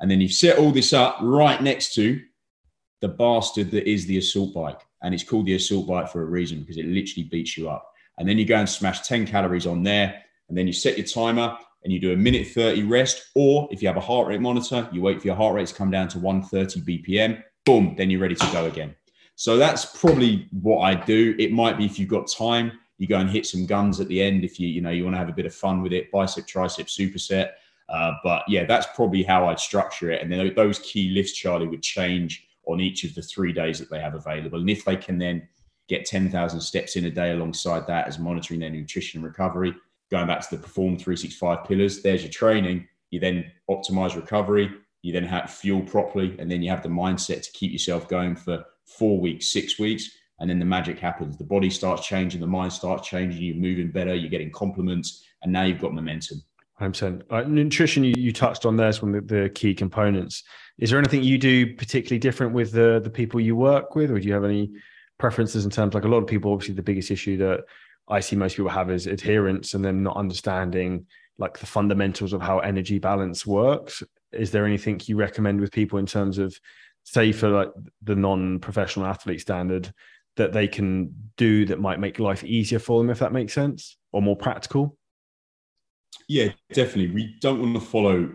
[0.00, 2.20] And then you set all this up right next to
[3.00, 4.80] the bastard that is the assault bike.
[5.02, 7.90] And it's called the assault bike for a reason because it literally beats you up.
[8.18, 10.22] And then you go and smash 10 calories on there.
[10.48, 13.30] And then you set your timer and you do a minute 30 rest.
[13.34, 15.74] Or if you have a heart rate monitor, you wait for your heart rate to
[15.74, 17.42] come down to 130 BPM.
[17.66, 18.94] Boom, then you're ready to go again.
[19.36, 21.34] So that's probably what I do.
[21.38, 24.22] It might be if you've got time, you go and hit some guns at the
[24.22, 24.44] end.
[24.44, 26.46] If you, you know, you want to have a bit of fun with it, bicep,
[26.46, 27.50] tricep, superset.
[27.88, 30.22] Uh, but yeah, that's probably how I'd structure it.
[30.22, 33.90] And then those key lifts, Charlie, would change on each of the three days that
[33.90, 34.58] they have available.
[34.58, 35.46] And if they can then
[35.88, 39.74] get 10,000 steps in a day alongside that as monitoring their nutrition and recovery,
[40.10, 42.88] going back to the Perform 365 pillars, there's your training.
[43.10, 47.42] you then optimize recovery, you then have fuel properly, and then you have the mindset
[47.42, 50.10] to keep yourself going for four weeks, six weeks.
[50.40, 51.36] And then the magic happens.
[51.36, 55.52] The body starts changing, the mind starts changing, you're moving better, you're getting compliments, and
[55.52, 56.42] now you've got momentum.
[56.92, 57.22] 100%.
[57.30, 60.42] Uh, nutrition, you, you, touched on there as one of the, the, key components.
[60.78, 64.18] Is there anything you do particularly different with the, the people you work with, or
[64.18, 64.72] do you have any
[65.18, 67.64] preferences in terms like a lot of people, obviously, the biggest issue that
[68.08, 71.06] I see most people have is adherence and them not understanding
[71.38, 74.02] like the fundamentals of how energy balance works.
[74.32, 76.58] Is there anything you recommend with people in terms of,
[77.04, 77.70] say, for like
[78.02, 79.92] the non professional athlete standard,
[80.36, 83.96] that they can do that might make life easier for them, if that makes sense,
[84.12, 84.96] or more practical?
[86.28, 87.14] Yeah, definitely.
[87.14, 88.30] We don't want to follow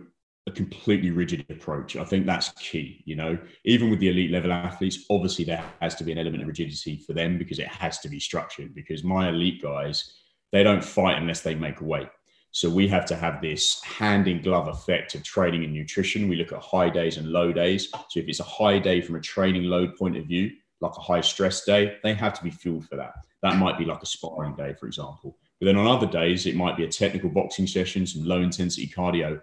[0.47, 1.95] a completely rigid approach.
[1.95, 3.03] I think that's key.
[3.05, 6.41] You know, even with the elite level athletes, obviously there has to be an element
[6.41, 8.73] of rigidity for them because it has to be structured.
[8.73, 10.11] Because my elite guys,
[10.51, 12.09] they don't fight unless they make weight.
[12.51, 16.27] So we have to have this hand in glove effect of training and nutrition.
[16.27, 17.89] We look at high days and low days.
[17.91, 21.01] So if it's a high day from a training load point of view, like a
[21.01, 23.13] high stress day, they have to be fueled for that.
[23.43, 25.37] That might be like a sparring day, for example.
[25.59, 28.87] But then on other days, it might be a technical boxing session, some low intensity
[28.87, 29.41] cardio.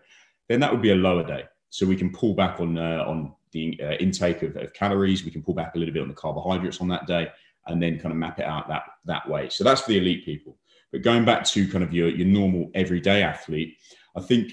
[0.48, 1.44] Then that would be a lower day.
[1.70, 5.24] So we can pull back on uh, on the uh, intake of, of, calories.
[5.24, 7.29] We can pull back a little bit on the carbohydrates on that day,
[7.66, 9.48] and then kind of map it out that that way.
[9.48, 10.57] So that's for the elite people.
[10.92, 13.76] But going back to kind of your your normal everyday athlete,
[14.16, 14.52] I think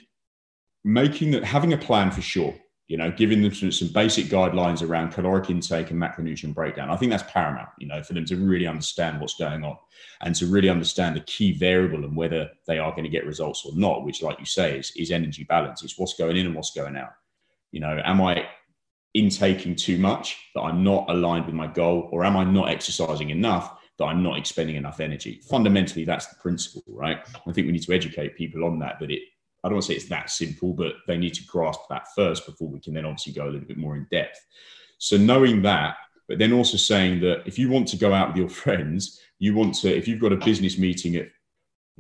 [0.83, 2.53] making that having a plan for sure
[2.93, 6.91] you know, giving them some, some, basic guidelines around caloric intake and macronutrient breakdown.
[6.91, 9.77] I think that's paramount, you know, for them to really understand what's going on
[10.21, 13.65] and to really understand the key variable and whether they are going to get results
[13.65, 15.81] or not, which, like you say, is, is energy balance.
[15.81, 17.15] It's what's going in and what's going out.
[17.71, 18.45] You know, am I
[19.15, 23.31] intaking too much that I'm not aligned with my goal, or am I not exercising
[23.31, 25.41] enough that I'm not expending enough energy?
[25.49, 27.17] Fundamentally, that's the principle, right?
[27.47, 29.23] I think we need to educate people on that, that it
[29.63, 32.45] I don't want to say it's that simple, but they need to grasp that first
[32.45, 34.45] before we can then obviously go a little bit more in depth.
[34.97, 35.95] So knowing that,
[36.27, 39.55] but then also saying that if you want to go out with your friends, you
[39.55, 41.29] want to, if you've got a business meeting at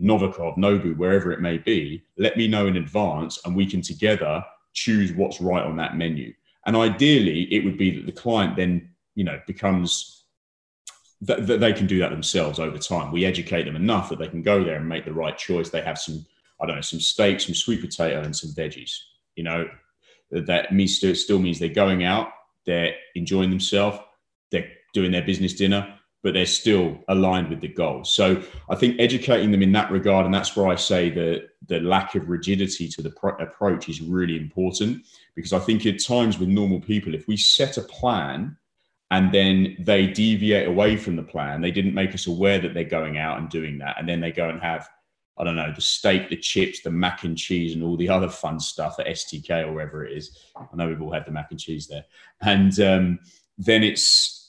[0.01, 4.43] Novikov, Nobu, wherever it may be, let me know in advance and we can together
[4.73, 6.33] choose what's right on that menu.
[6.65, 10.25] And ideally, it would be that the client then, you know, becomes
[11.21, 13.11] that, that they can do that themselves over time.
[13.11, 15.69] We educate them enough that they can go there and make the right choice.
[15.69, 16.25] They have some
[16.63, 18.97] I don't know, some steak, some sweet potato, and some veggies.
[19.35, 19.69] You know,
[20.31, 22.29] that means still, means they're going out,
[22.65, 23.99] they're enjoying themselves,
[24.49, 28.05] they're doing their business dinner, but they're still aligned with the goal.
[28.05, 31.81] So I think educating them in that regard, and that's where I say that the
[31.81, 36.39] lack of rigidity to the pro- approach is really important because I think at times
[36.39, 38.55] with normal people, if we set a plan
[39.11, 42.85] and then they deviate away from the plan, they didn't make us aware that they're
[42.85, 44.89] going out and doing that, and then they go and have
[45.37, 48.29] I don't know, the steak, the chips, the mac and cheese, and all the other
[48.29, 50.37] fun stuff at STK or wherever it is.
[50.55, 52.05] I know we've all had the mac and cheese there.
[52.41, 53.19] And um,
[53.57, 54.43] then it's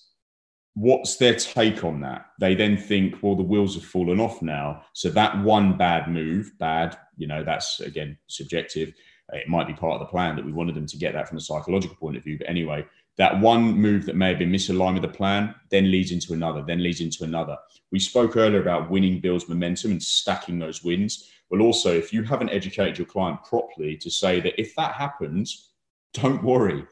[0.75, 2.27] what's their take on that?
[2.38, 4.83] They then think, well, the wheels have fallen off now.
[4.92, 8.92] So that one bad move, bad, you know, that's again subjective.
[9.33, 11.38] It might be part of the plan that we wanted them to get that from
[11.38, 12.38] a psychological point of view.
[12.38, 12.85] But anyway,
[13.16, 16.62] that one move that may have been misaligned with the plan then leads into another,
[16.66, 17.57] then leads into another.
[17.92, 21.31] We spoke earlier about winning builds momentum and stacking those wins.
[21.50, 25.70] Well, also, if you haven't educated your client properly to say that if that happens,
[26.12, 26.85] don't worry,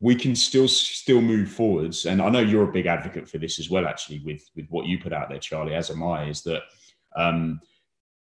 [0.00, 2.06] we can still still move forwards.
[2.06, 4.86] And I know you're a big advocate for this as well, actually, with with what
[4.86, 6.62] you put out there, Charlie, as am I, is that
[7.16, 7.60] um,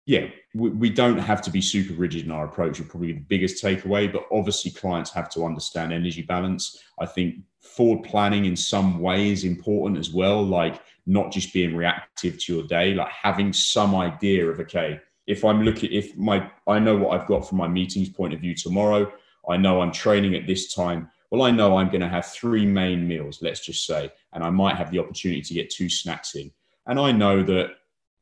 [0.09, 2.79] yeah, we, we, don't have to be super rigid in our approach.
[2.79, 6.83] Would probably the biggest takeaway, but obviously clients have to understand energy balance.
[6.99, 11.77] I think forward planning in some way is important as well, like not just being
[11.77, 16.51] reactive to your day, like having some idea of okay, if I'm looking, if my
[16.67, 19.13] I know what I've got from my meetings point of view tomorrow,
[19.47, 21.11] I know I'm training at this time.
[21.31, 24.49] Well, I know I'm going to have three main meals, let's just say, and I
[24.49, 26.51] might have the opportunity to get two snacks in.
[26.87, 27.73] And I know that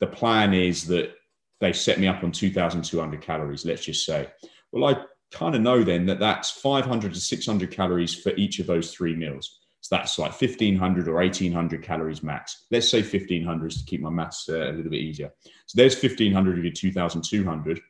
[0.01, 1.13] the plan is that
[1.61, 4.29] they set me up on 2,200 calories, let's just say.
[4.73, 8.67] Well, I kind of know then that that's 500 to 600 calories for each of
[8.67, 9.61] those three meals.
[9.81, 12.67] So that's like 1,500 or 1,800 calories max.
[12.71, 15.31] Let's say 1,500 to keep my maths uh, a little bit easier.
[15.67, 17.81] So there's 1,500 of your 2,200.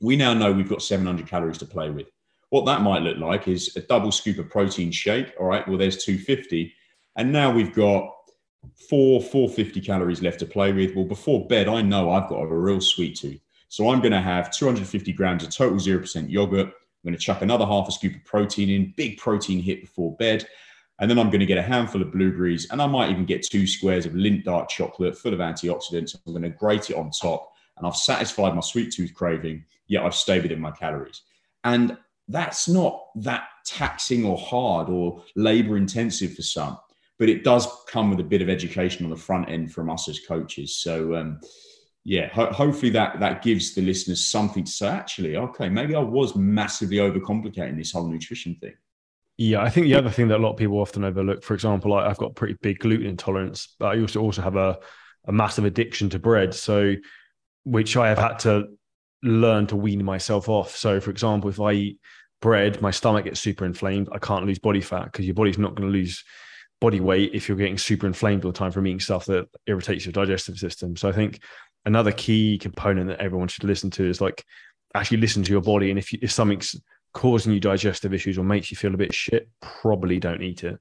[0.00, 2.06] We now know we've got 700 calories to play with.
[2.50, 5.34] What that might look like is a double scoop of protein shake.
[5.38, 6.72] All right, well, there's 250.
[7.16, 8.15] And now we've got
[8.74, 10.94] four 450 calories left to play with.
[10.94, 13.40] Well, before bed, I know I've got a real sweet tooth.
[13.68, 16.66] So I'm going to have 250 grams of total 0% yogurt.
[16.66, 16.72] I'm
[17.04, 20.46] going to chuck another half a scoop of protein in, big protein hit before bed.
[20.98, 23.42] And then I'm going to get a handful of blueberries and I might even get
[23.42, 26.16] two squares of Lindt dark chocolate full of antioxidants.
[26.26, 30.04] I'm going to grate it on top and I've satisfied my sweet tooth craving, yet
[30.04, 31.22] I've stayed within my calories.
[31.64, 31.98] And
[32.28, 36.78] that's not that taxing or hard or labor intensive for some,
[37.18, 40.08] but it does come with a bit of education on the front end from us
[40.08, 40.76] as coaches.
[40.78, 41.40] So, um,
[42.04, 44.88] yeah, ho- hopefully that that gives the listeners something to say.
[44.88, 48.74] Actually, okay, maybe I was massively overcomplicating this whole nutrition thing.
[49.38, 51.90] Yeah, I think the other thing that a lot of people often overlook, for example,
[51.90, 54.78] like I've got pretty big gluten intolerance, but I also also have a,
[55.26, 56.54] a massive addiction to bread.
[56.54, 56.94] So,
[57.64, 58.68] which I have had to
[59.22, 60.76] learn to wean myself off.
[60.76, 62.00] So, for example, if I eat
[62.40, 64.08] bread, my stomach gets super inflamed.
[64.12, 66.24] I can't lose body fat because your body's not going to lose
[66.80, 70.04] body weight if you're getting super inflamed all the time from eating stuff that irritates
[70.04, 70.96] your digestive system.
[70.96, 71.40] So, I think
[71.84, 74.44] another key component that everyone should listen to is like
[74.94, 75.90] actually listen to your body.
[75.90, 76.74] And if, you, if something's
[77.14, 80.78] causing you digestive issues or makes you feel a bit shit, probably don't eat it.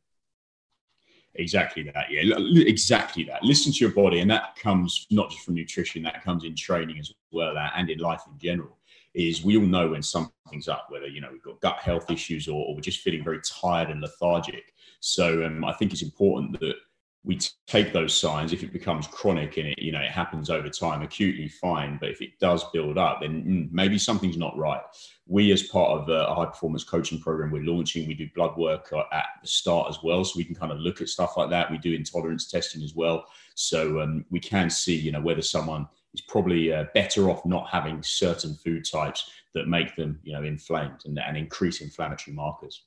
[1.35, 2.05] Exactly that.
[2.09, 3.43] Yeah, exactly that.
[3.43, 6.01] Listen to your body, and that comes not just from nutrition.
[6.03, 8.77] That comes in training as well, and in life in general.
[9.15, 12.47] Is we all know when something's up, whether you know we've got gut health issues
[12.47, 14.73] or, or we're just feeling very tired and lethargic.
[14.99, 16.75] So um, I think it's important that
[17.23, 18.53] we take those signs.
[18.53, 21.97] If it becomes chronic and it you know it happens over time, acutely fine.
[21.99, 24.81] But if it does build up, then mm, maybe something's not right
[25.27, 28.91] we as part of a high performance coaching program we're launching we do blood work
[29.11, 31.69] at the start as well so we can kind of look at stuff like that
[31.71, 33.25] we do intolerance testing as well
[33.55, 37.69] so um, we can see you know whether someone is probably uh, better off not
[37.69, 42.83] having certain food types that make them you know inflamed and, and increase inflammatory markers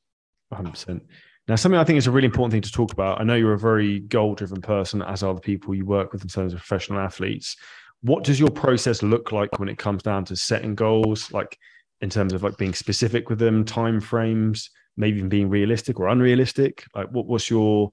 [0.53, 1.01] 100%
[1.47, 3.53] now something i think is a really important thing to talk about i know you're
[3.53, 6.59] a very goal driven person as are the people you work with in terms of
[6.59, 7.57] professional athletes
[8.03, 11.59] what does your process look like when it comes down to setting goals like
[12.01, 16.09] in terms of like being specific with them, time frames, maybe even being realistic or
[16.09, 16.85] unrealistic?
[16.95, 17.91] Like, what, what's your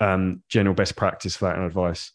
[0.00, 2.12] um, general best practice for that and advice?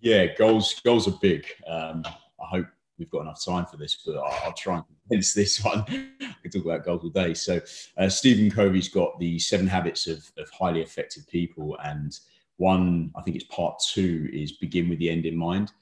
[0.00, 1.46] Yeah, goals goals are big.
[1.66, 2.66] Um, I hope
[2.98, 5.84] we've got enough time for this, but I'll, I'll try and condense this one.
[5.88, 7.34] I could talk about goals all day.
[7.34, 7.60] So
[7.96, 12.18] uh, Stephen Covey's got the seven habits of, of highly effective people, and
[12.56, 15.72] one I think it's part two is begin with the end in mind,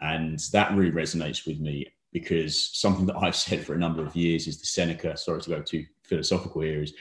[0.00, 4.16] and that really resonates with me because something that I've said for a number of
[4.16, 5.16] years is the Seneca.
[5.16, 6.82] Sorry to go too philosophical here.
[6.82, 6.94] Is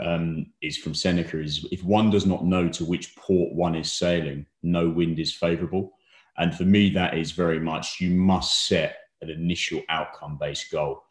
[0.00, 1.40] um, is from Seneca.
[1.40, 5.32] Is if one does not know to which port one is sailing, no wind is
[5.32, 5.92] favourable.
[6.36, 11.02] And for me, that is very much you must set an initial outcome based goal.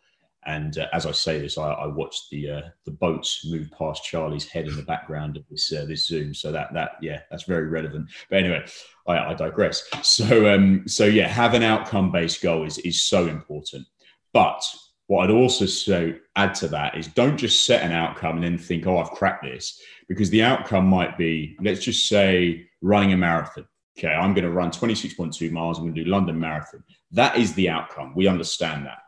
[0.46, 4.04] And uh, as I say this, I, I watched the uh, the boats move past
[4.04, 6.34] Charlie's head in the background of this uh, this Zoom.
[6.34, 8.10] So that that yeah, that's very relevant.
[8.30, 8.66] But anyway,
[9.08, 9.88] I, I digress.
[10.04, 13.88] So um, so yeah, have an outcome based goal is is so important.
[14.34, 14.62] But
[15.08, 18.58] what I'd also so add to that is don't just set an outcome and then
[18.58, 23.18] think, oh, I've cracked this, because the outcome might be, let's just say, running a
[23.18, 23.66] marathon.
[23.98, 25.78] Okay, I'm going to run 26.2 miles.
[25.78, 26.84] I'm going to do London Marathon.
[27.12, 28.14] That is the outcome.
[28.16, 29.04] We understand that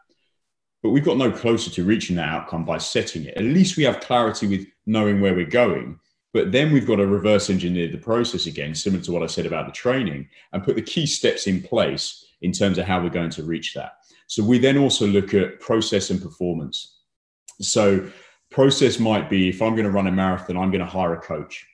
[0.85, 3.35] but we've got no closer to reaching that outcome by setting it.
[3.35, 5.99] At least we have clarity with knowing where we're going.
[6.31, 9.47] But then we've got to reverse engineer the process again, similar to what I said
[9.47, 13.09] about the training, and put the key steps in place in terms of how we're
[13.09, 13.93] going to reach that.
[14.27, 16.99] So we then also look at process and performance.
[17.61, 18.07] So
[18.51, 21.19] process might be if I'm going to run a marathon, I'm going to hire a
[21.19, 21.65] coach.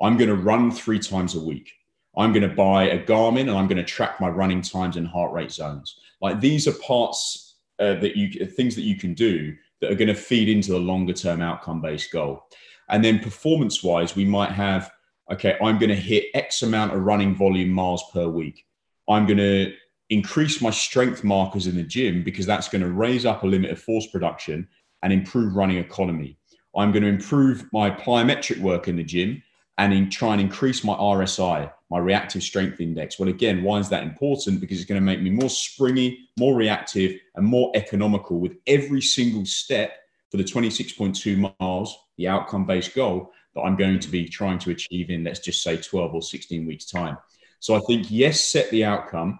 [0.00, 1.70] I'm going to run three times a week.
[2.16, 5.06] I'm going to buy a Garmin and I'm going to track my running times and
[5.06, 5.98] heart rate zones.
[6.20, 10.08] Like these are parts uh, that you things that you can do that are going
[10.08, 12.44] to feed into the longer term outcome based goal.
[12.88, 14.90] And then performance wise, we might have
[15.32, 18.66] okay, I'm going to hit X amount of running volume miles per week.
[19.08, 19.72] I'm going to
[20.10, 23.70] increase my strength markers in the gym because that's going to raise up a limit
[23.70, 24.68] of force production
[25.02, 26.36] and improve running economy.
[26.76, 29.42] I'm going to improve my plyometric work in the gym
[29.78, 33.20] and in, try and increase my RSI, my reactive strength index.
[33.20, 34.60] Well, again, why is that important?
[34.60, 39.00] Because it's going to make me more springy, more reactive, and more economical with every
[39.00, 39.92] single step
[40.32, 44.70] for the 26.2 miles, the outcome based goal that I'm going to be trying to
[44.70, 47.16] achieve in, let's just say 12 or 16 weeks' time.
[47.60, 49.38] So I think, yes, set the outcome,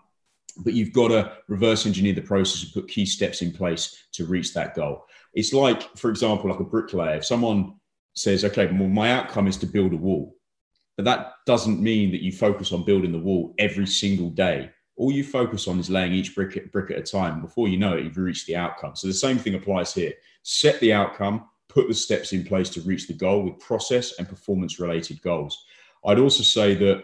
[0.59, 4.27] but you've got to reverse engineer the process and put key steps in place to
[4.27, 5.07] reach that goal.
[5.33, 7.17] It's like, for example, like a bricklayer.
[7.17, 7.81] If someone
[8.14, 10.37] says, okay, well, my outcome is to build a wall.
[10.97, 14.71] But that doesn't mean that you focus on building the wall every single day.
[14.97, 17.40] All you focus on is laying each brick, brick at a time.
[17.40, 18.95] Before you know it, you've reached the outcome.
[18.95, 20.13] So the same thing applies here.
[20.45, 24.29] Set the outcome, put the steps in place to reach the goal with process and
[24.29, 25.65] performance related goals.
[26.07, 27.03] I'd also say that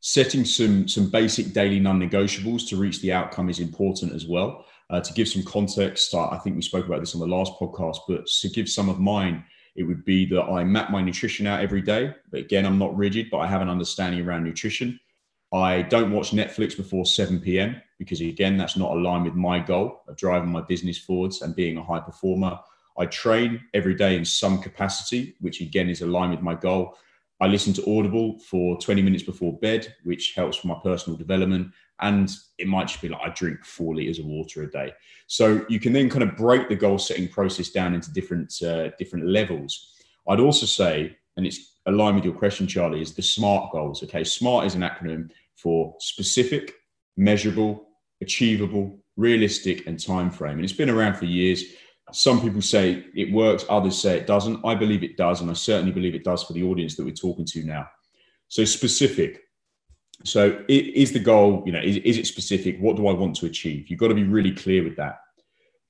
[0.00, 4.64] setting some, some basic daily non negotiables to reach the outcome is important as well.
[4.90, 7.98] Uh, to give some context, I think we spoke about this on the last podcast,
[8.06, 9.44] but to give some of mine,
[9.76, 12.14] it would be that I map my nutrition out every day.
[12.30, 15.00] But again, I'm not rigid, but I have an understanding around nutrition.
[15.52, 17.80] I don't watch Netflix before 7 p.m.
[17.98, 21.76] because, again, that's not aligned with my goal of driving my business forwards and being
[21.76, 22.58] a high performer.
[22.98, 26.96] I train every day in some capacity, which again is aligned with my goal.
[27.40, 31.72] I listen to Audible for 20 minutes before bed, which helps for my personal development.
[32.00, 34.92] And it might just be like I drink four liters of water a day.
[35.26, 38.90] So you can then kind of break the goal setting process down into different uh,
[38.98, 39.92] different levels.
[40.28, 44.02] I'd also say, and it's aligned with your question, Charlie, is the SMART goals.
[44.02, 46.74] Okay, SMART is an acronym for specific,
[47.16, 47.88] measurable,
[48.20, 50.54] achievable, realistic, and time frame.
[50.54, 51.62] And it's been around for years.
[52.12, 54.64] Some people say it works, others say it doesn't.
[54.64, 57.14] I believe it does, and I certainly believe it does for the audience that we're
[57.14, 57.88] talking to now.
[58.48, 59.40] So specific.
[60.24, 62.78] So is the goal, you know, is, is it specific?
[62.78, 63.88] What do I want to achieve?
[63.88, 65.18] You've got to be really clear with that.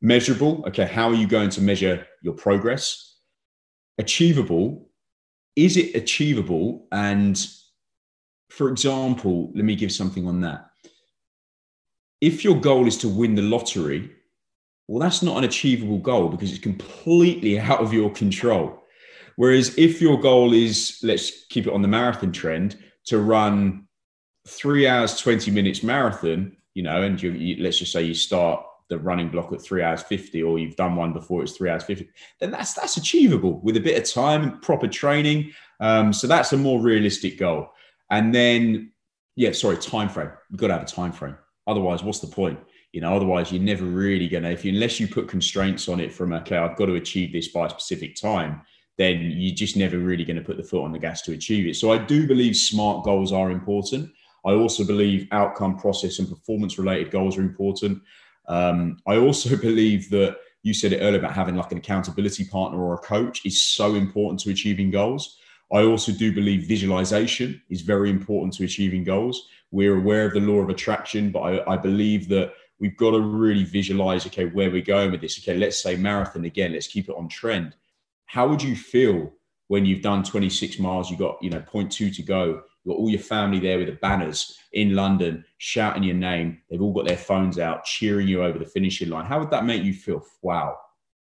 [0.00, 0.64] Measurable.
[0.68, 3.16] Okay, how are you going to measure your progress?
[3.98, 4.88] Achievable.
[5.56, 6.86] Is it achievable?
[6.90, 7.44] And
[8.50, 10.70] for example, let me give something on that.
[12.20, 14.10] If your goal is to win the lottery,
[14.86, 18.82] well, that's not an achievable goal because it's completely out of your control.
[19.36, 22.76] Whereas if your goal is, let's keep it on the marathon trend,
[23.06, 23.86] to run
[24.46, 28.64] three hours, 20 minutes marathon, you know, and you, you, let's just say you start
[28.88, 31.84] the running block at three hours 50, or you've done one before it's three hours
[31.84, 32.08] 50,
[32.40, 35.52] then that's, that's achievable with a bit of time, and proper training.
[35.80, 37.70] Um, so that's a more realistic goal.
[38.10, 38.92] And then,
[39.36, 40.30] yeah, sorry, time frame.
[40.50, 41.36] You've got to have a time frame.
[41.66, 42.58] Otherwise, what's the point?
[42.94, 46.12] You know, otherwise you're never really gonna, if you unless you put constraints on it
[46.12, 48.62] from okay, I've got to achieve this by a specific time,
[48.98, 51.66] then you're just never really going to put the foot on the gas to achieve
[51.66, 51.74] it.
[51.74, 54.12] So I do believe smart goals are important.
[54.46, 58.00] I also believe outcome, process, and performance related goals are important.
[58.46, 62.80] Um, I also believe that you said it earlier about having like an accountability partner
[62.80, 65.36] or a coach is so important to achieving goals.
[65.72, 69.48] I also do believe visualization is very important to achieving goals.
[69.72, 73.20] We're aware of the law of attraction, but I, I believe that we've got to
[73.20, 75.38] really visualize okay, where we're going with this.
[75.38, 77.74] Okay, let's say marathon again, let's keep it on trend.
[78.26, 79.32] How would you feel
[79.68, 83.08] when you've done 26 miles, you got, you know, 0.2 to go, you got all
[83.08, 86.60] your family there with the banners in London shouting your name.
[86.68, 89.24] They've all got their phones out, cheering you over the finishing line.
[89.24, 90.22] How would that make you feel?
[90.42, 90.76] Wow,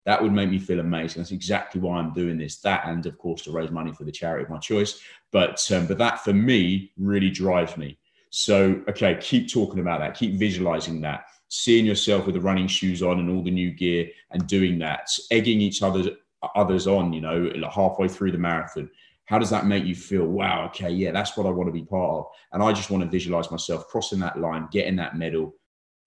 [0.04, 1.22] that would make me feel amazing.
[1.22, 2.56] That's exactly why I'm doing this.
[2.58, 5.00] That, and of course, to raise money for the charity of my choice.
[5.30, 7.98] But um, but that for me really drives me.
[8.34, 10.16] So okay, keep talking about that.
[10.16, 11.26] Keep visualizing that.
[11.48, 15.08] Seeing yourself with the running shoes on and all the new gear, and doing that,
[15.30, 16.16] egging each other
[16.56, 17.12] others on.
[17.12, 18.90] You know, halfway through the marathon.
[19.26, 20.26] How does that make you feel?
[20.26, 22.26] Wow, okay, yeah, that's what I want to be part of.
[22.52, 25.54] And I just want to visualize myself crossing that line, getting that medal,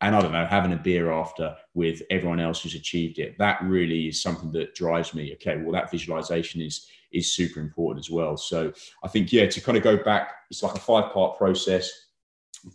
[0.02, 3.38] and I don't know, having a beer after with everyone else who's achieved it.
[3.40, 5.32] That really is something that drives me.
[5.36, 8.36] Okay, well, that visualization is is super important as well.
[8.36, 12.07] So I think yeah, to kind of go back, it's like a five part process.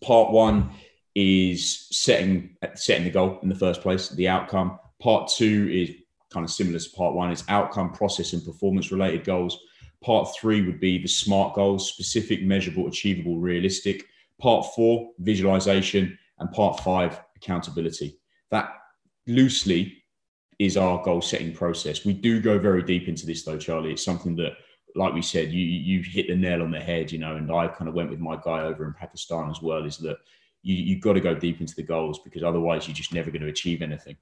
[0.00, 0.70] Part one
[1.14, 4.78] is setting setting the goal in the first place, the outcome.
[5.00, 5.90] Part two is
[6.32, 9.58] kind of similar to part one, is outcome, process, and performance related goals.
[10.02, 14.06] Part three would be the SMART goals, specific, measurable, achievable, realistic.
[14.40, 18.18] Part four, visualization and part five, accountability.
[18.50, 18.72] That
[19.26, 20.02] loosely
[20.58, 22.04] is our goal setting process.
[22.04, 23.92] We do go very deep into this though, Charlie.
[23.92, 24.52] It's something that,
[24.94, 27.68] like we said, you you hit the nail on the head, you know, and I
[27.68, 30.18] kind of went with my guy over in Pakistan as well, is that
[30.62, 33.42] you, you've got to go deep into the goals because otherwise you're just never going
[33.42, 34.16] to achieve anything.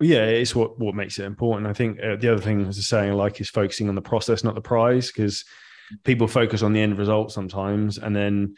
[0.00, 1.66] Yeah, it's what what makes it important.
[1.66, 4.44] I think uh, the other thing, as a saying, like, is focusing on the process,
[4.44, 5.44] not the prize, because
[6.04, 8.54] people focus on the end result sometimes, and then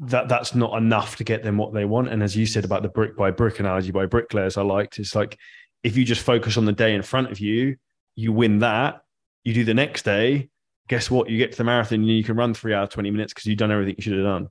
[0.00, 2.08] that that's not enough to get them what they want.
[2.08, 5.14] And as you said about the brick by brick analogy by bricklayers, I liked it's
[5.14, 5.38] like
[5.84, 7.76] if you just focus on the day in front of you,
[8.16, 9.02] you win that.
[9.44, 10.48] You do the next day,
[10.88, 11.28] guess what?
[11.28, 13.58] You get to the marathon and you can run three hours, 20 minutes because you've
[13.58, 14.48] done everything you should have done.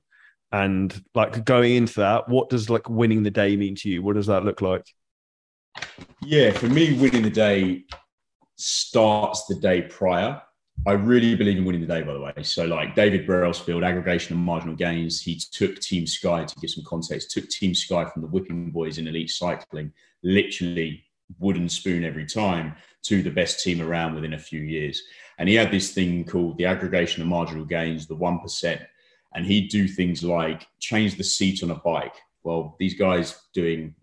[0.52, 4.02] And like going into that, what does like winning the day mean to you?
[4.02, 4.84] What does that look like?
[6.22, 7.84] Yeah, for me, winning the day
[8.56, 10.40] starts the day prior.
[10.86, 12.32] I really believe in winning the day, by the way.
[12.42, 16.84] So, like David Brailsford, aggregation and marginal gains, he took Team Sky to give some
[16.84, 21.04] context, took Team Sky from the whipping boys in elite cycling, literally
[21.38, 25.02] wooden spoon every time, to the best team around within a few years.
[25.38, 28.80] And he had this thing called the aggregation of marginal gains, the 1%.
[29.34, 32.14] And he'd do things like change the seat on a bike.
[32.42, 33.94] Well, these guys doing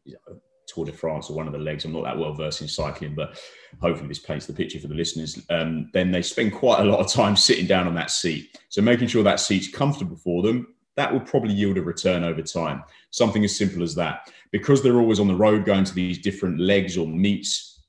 [0.67, 1.85] Tour de France or one of the legs.
[1.85, 3.39] I'm not that well versed in cycling, but
[3.81, 5.41] hopefully this paints the picture for the listeners.
[5.49, 8.57] Um, then they spend quite a lot of time sitting down on that seat.
[8.69, 12.41] So making sure that seat's comfortable for them, that will probably yield a return over
[12.41, 12.83] time.
[13.11, 14.31] Something as simple as that.
[14.51, 17.81] Because they're always on the road going to these different legs or meets,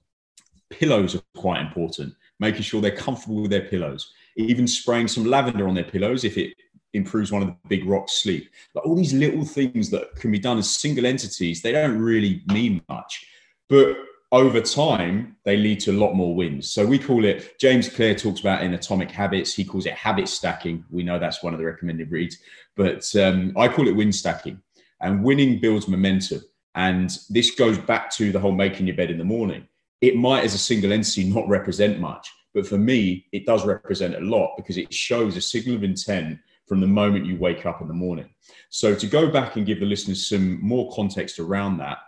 [0.71, 2.15] pillows are quite important.
[2.41, 4.13] Making sure they're comfortable with their pillows.
[4.37, 6.55] Even spraying some lavender on their pillows if it
[6.95, 8.49] improves one of the big rocks sleep.
[8.75, 12.43] Like all these little things that can be done as single entities, they don't really
[12.47, 13.27] mean much.
[13.69, 13.97] But
[14.33, 16.71] over time, they lead to a lot more wins.
[16.71, 20.29] So we call it, James Clear talks about in Atomic Habits, he calls it habit
[20.29, 20.85] stacking.
[20.91, 22.39] We know that's one of the recommended reads,
[22.77, 24.61] but um, I call it win stacking.
[25.01, 26.41] And winning builds momentum.
[26.75, 29.69] And this goes back to the whole making your bed in the morning.
[30.01, 34.15] It might, as a single entity, not represent much, but for me, it does represent
[34.15, 37.81] a lot because it shows a signal of intent from the moment you wake up
[37.81, 38.29] in the morning.
[38.71, 41.99] So, to go back and give the listeners some more context around that,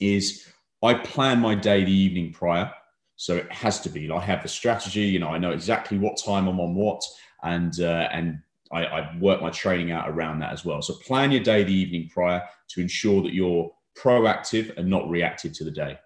[0.00, 0.46] is
[0.82, 2.72] I plan my day the evening prior.
[3.16, 4.10] So it has to be.
[4.10, 5.00] I have the strategy.
[5.00, 7.02] You know, I know exactly what time I'm on what,
[7.42, 8.40] and uh, and
[8.70, 10.82] I, I work my training out around that as well.
[10.82, 15.52] So plan your day the evening prior to ensure that you're proactive and not reactive
[15.54, 15.98] to the day.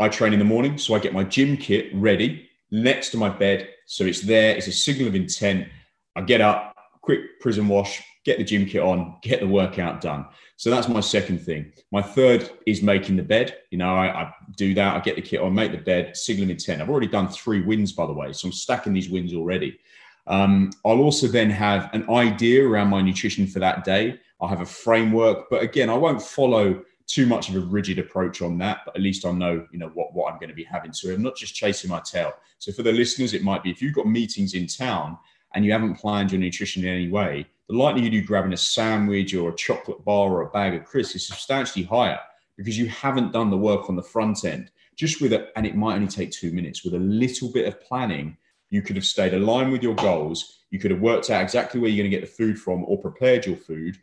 [0.00, 3.28] I train in the morning, so I get my gym kit ready next to my
[3.28, 3.68] bed.
[3.86, 5.68] So it's there, it's a signal of intent.
[6.16, 10.26] I get up, quick prison wash, get the gym kit on, get the workout done.
[10.56, 11.72] So that's my second thing.
[11.92, 13.56] My third is making the bed.
[13.70, 14.96] You know, I, I do that.
[14.96, 16.80] I get the kit on, make the bed, signal intent.
[16.80, 18.32] I've already done three wins, by the way.
[18.32, 19.78] So I'm stacking these wins already.
[20.26, 24.18] Um, I'll also then have an idea around my nutrition for that day.
[24.40, 28.40] I'll have a framework, but again, I won't follow too much of a rigid approach
[28.40, 30.64] on that, but at least I know, you know, what, what I'm going to be
[30.64, 30.92] having.
[30.92, 32.32] So I'm not just chasing my tail.
[32.58, 35.18] So for the listeners, it might be if you've got meetings in town
[35.54, 39.34] and you haven't planned your nutrition in any way, the likelihood you grabbing a sandwich
[39.34, 42.20] or a chocolate bar or a bag of crisps is substantially higher
[42.56, 44.70] because you haven't done the work on the front end.
[44.96, 46.84] Just with it, and it might only take two minutes.
[46.84, 48.36] With a little bit of planning,
[48.70, 50.60] you could have stayed aligned with your goals.
[50.70, 52.98] You could have worked out exactly where you're going to get the food from or
[52.98, 53.96] prepared your food.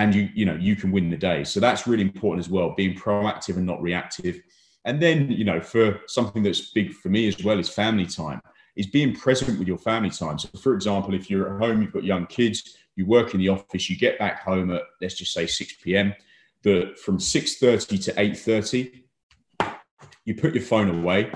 [0.00, 1.44] And you, you know, you can win the day.
[1.44, 4.40] So that's really important as well, being proactive and not reactive.
[4.86, 8.40] And then, you know, for something that's big for me as well is family time
[8.76, 10.38] is being present with your family time.
[10.38, 13.50] So, for example, if you're at home, you've got young kids, you work in the
[13.50, 16.14] office, you get back home at let's just say 6 p.m.
[16.62, 19.02] The from 6:30 to 8:30,
[20.24, 21.30] you put your phone away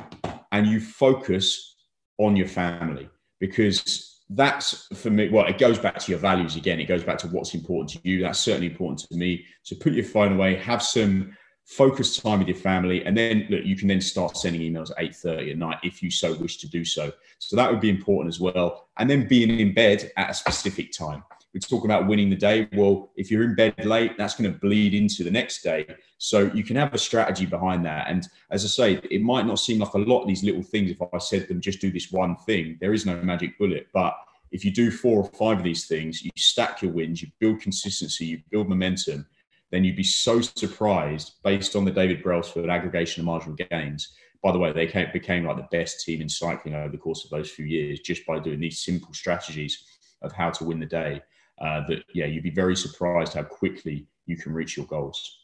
[0.53, 1.77] and you focus
[2.17, 3.11] on your family
[3.41, 5.29] because that's for me.
[5.29, 6.81] Well, it goes back to your values again.
[6.81, 8.23] It goes back to what's important to you.
[8.23, 9.45] That's certainly important to me.
[9.63, 13.65] So put your phone away, have some focus time with your family and then look,
[13.65, 16.69] you can then start sending emails at 8.30 at night if you so wish to
[16.69, 20.29] do so so that would be important as well and then being in bed at
[20.29, 21.25] a specific time
[21.55, 22.69] we're talking about winning the day.
[22.73, 25.87] Well if you're in bed late that's going to bleed into the next day.
[26.19, 28.09] So you can have a strategy behind that.
[28.09, 30.91] And as i say it might not seem like a lot of these little things
[30.91, 32.77] if i said them just do this one thing.
[32.81, 33.87] There is no magic bullet.
[33.95, 34.15] But
[34.51, 37.61] if you do four or five of these things you stack your wins you build
[37.61, 39.27] consistency you build momentum
[39.75, 44.15] then you'd be so surprised based on the David Brailsford aggregation of marginal gains.
[44.41, 47.31] By the way, they became like the best team in cycling over the course of
[47.31, 49.85] those few years just by doing these simple strategies
[50.23, 51.23] of how to win the day.
[51.61, 55.41] Uh, that yeah, you'd be very surprised how quickly you can reach your goals.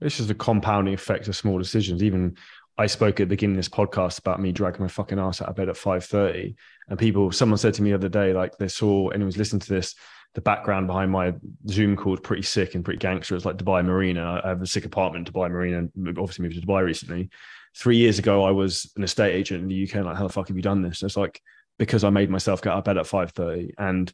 [0.00, 2.02] This is the compounding effect of small decisions.
[2.02, 2.36] Even
[2.76, 5.48] I spoke at the beginning of this podcast about me dragging my fucking ass out
[5.48, 6.56] of bed at five thirty,
[6.88, 9.72] and people, someone said to me the other day, like they saw anyone's listening to
[9.72, 9.94] this,
[10.36, 11.32] the background behind my
[11.68, 13.34] Zoom call is pretty sick and pretty gangster.
[13.34, 14.42] It's like Dubai Marina.
[14.44, 17.30] I have a sick apartment in Dubai Marina and obviously moved to Dubai recently.
[17.74, 20.04] Three years ago, I was an estate agent in the UK.
[20.04, 21.00] Like, how the fuck have you done this?
[21.00, 21.40] And it's like,
[21.78, 24.12] because I made myself get out of bed at 5.30 and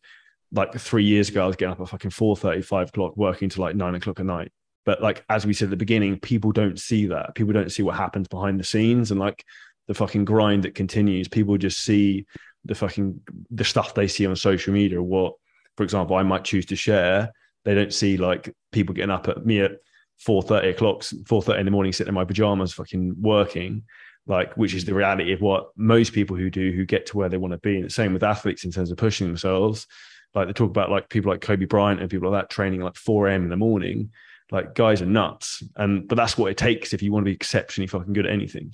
[0.53, 3.61] like three years ago, I was getting up at fucking 4.30, 5 o'clock, working to
[3.61, 4.53] like nine o'clock at night.
[4.85, 7.35] But like, as we said at the beginning, people don't see that.
[7.35, 9.45] People don't see what happens behind the scenes and like
[9.89, 11.29] the fucking grind that continues.
[11.29, 12.27] People just see
[12.65, 15.35] the fucking, the stuff they see on social media, what
[15.77, 17.33] for example, I might choose to share.
[17.65, 19.73] They don't see like people getting up at me at
[20.19, 23.85] four thirty o'clock, four thirty in the morning, sitting in my pajamas, fucking working,
[24.27, 27.29] like which is the reality of what most people who do who get to where
[27.29, 27.77] they want to be.
[27.77, 29.87] And the same with athletes in terms of pushing themselves.
[30.35, 32.97] Like they talk about like people like Kobe Bryant and people like that training like
[32.97, 33.45] four a.m.
[33.45, 34.11] in the morning.
[34.51, 37.35] Like guys are nuts, and but that's what it takes if you want to be
[37.35, 38.73] exceptionally fucking good at anything.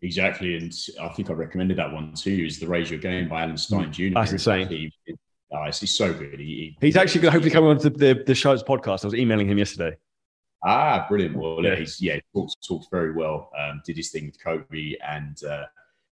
[0.00, 2.44] Exactly, and I think I recommended that one too.
[2.44, 3.92] Is the Raise Your Game by Alan Stein mm.
[3.92, 4.14] Jr.
[4.14, 4.90] That's insane.
[5.54, 6.40] Oh, he's so good.
[6.40, 9.04] He, he's actually going to hopefully come on to the, the show's podcast.
[9.04, 9.96] I was emailing him yesterday.
[10.64, 11.36] Ah, brilliant.
[11.36, 13.50] Well, yeah, he's, yeah talks, talks very well.
[13.58, 14.94] Um, did his thing with Kobe.
[15.06, 15.64] And uh,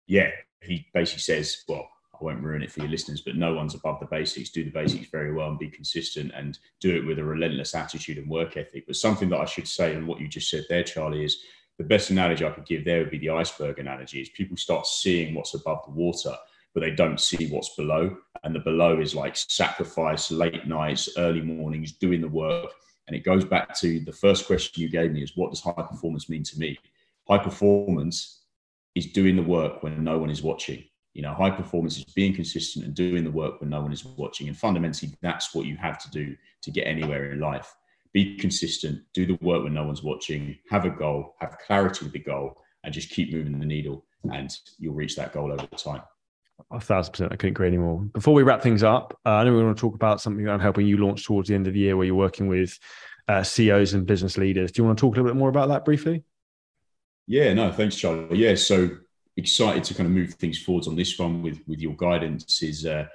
[0.05, 0.29] yeah,
[0.61, 1.89] he basically says, well,
[2.23, 4.49] Won't ruin it for your listeners, but no one's above the basics.
[4.49, 8.17] Do the basics very well and be consistent and do it with a relentless attitude
[8.17, 8.85] and work ethic.
[8.87, 11.39] But something that I should say, and what you just said there, Charlie, is
[11.77, 14.87] the best analogy I could give there would be the iceberg analogy is people start
[14.87, 16.35] seeing what's above the water
[16.73, 18.17] but they don't see what's below.
[18.43, 22.71] And the below is like sacrifice, late nights, early mornings, doing the work.
[23.07, 25.73] And it goes back to the first question you gave me is what does high
[25.73, 26.79] performance mean to me?
[27.27, 28.41] High performance
[28.95, 30.83] is doing the work when no one is watching.
[31.13, 34.03] You know, high performance is being consistent and doing the work when no one is
[34.03, 34.47] watching.
[34.47, 37.73] And fundamentally, that's what you have to do to get anywhere in life.
[38.13, 42.13] Be consistent, do the work when no one's watching, have a goal, have clarity with
[42.13, 46.01] the goal, and just keep moving the needle, and you'll reach that goal over time.
[46.71, 47.31] A thousand percent.
[47.31, 48.01] I couldn't agree anymore.
[48.13, 50.51] Before we wrap things up, uh, I know we want to talk about something that
[50.51, 52.77] I'm helping you launch towards the end of the year where you're working with
[53.27, 54.71] uh, CEOs and business leaders.
[54.71, 56.23] Do you want to talk a little bit more about that briefly?
[57.27, 58.37] Yeah, no, thanks, Charlie.
[58.37, 58.89] Yeah, so
[59.37, 62.61] excited to kind of move things forwards on this one with with your guidance.
[62.61, 63.07] Is uh,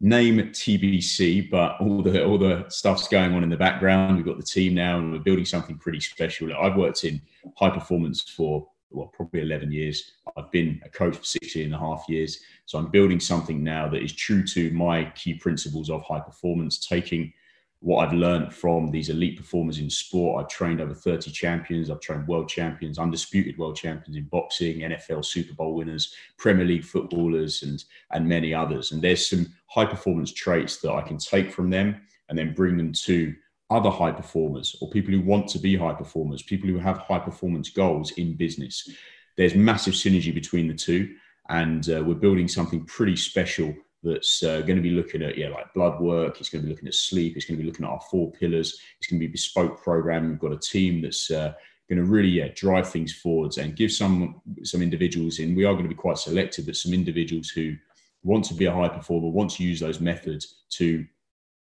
[0.00, 4.16] name TBC, but all the all the stuff's going on in the background.
[4.16, 6.54] We've got the team now, and we're building something pretty special.
[6.56, 7.20] I've worked in
[7.56, 10.12] high performance for well, probably 11 years.
[10.36, 12.40] I've been a coach for 16 and a half years.
[12.66, 16.86] So I'm building something now that is true to my key principles of high performance,
[16.86, 17.32] taking
[17.80, 20.42] what I've learned from these elite performers in sport.
[20.42, 21.90] I've trained over 30 champions.
[21.90, 26.84] I've trained world champions, undisputed world champions in boxing, NFL Super Bowl winners, Premier League
[26.84, 28.90] footballers, and, and many others.
[28.90, 32.76] And there's some high performance traits that I can take from them and then bring
[32.76, 33.34] them to
[33.70, 37.18] other high performers or people who want to be high performers, people who have high
[37.18, 38.88] performance goals in business.
[39.36, 41.14] There's massive synergy between the two.
[41.48, 45.48] And uh, we're building something pretty special that's uh, going to be looking at yeah
[45.48, 47.84] like blood work it's going to be looking at sleep it's going to be looking
[47.84, 50.28] at our four pillars it's going to be a bespoke program.
[50.28, 51.52] We've got a team that's uh,
[51.88, 55.54] going to really yeah drive things forwards and give some some individuals in.
[55.54, 57.74] We are going to be quite selective but some individuals who
[58.22, 61.04] want to be a high performer want to use those methods to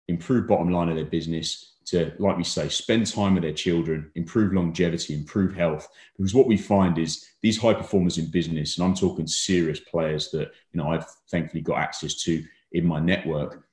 [0.08, 4.12] improve bottom line of their business to, like we say, spend time with their children,
[4.16, 5.88] improve longevity, improve health.
[6.18, 10.32] Because what we find is these high performers in business, and I'm talking serious players
[10.32, 13.66] that you know I've thankfully got access to in my network,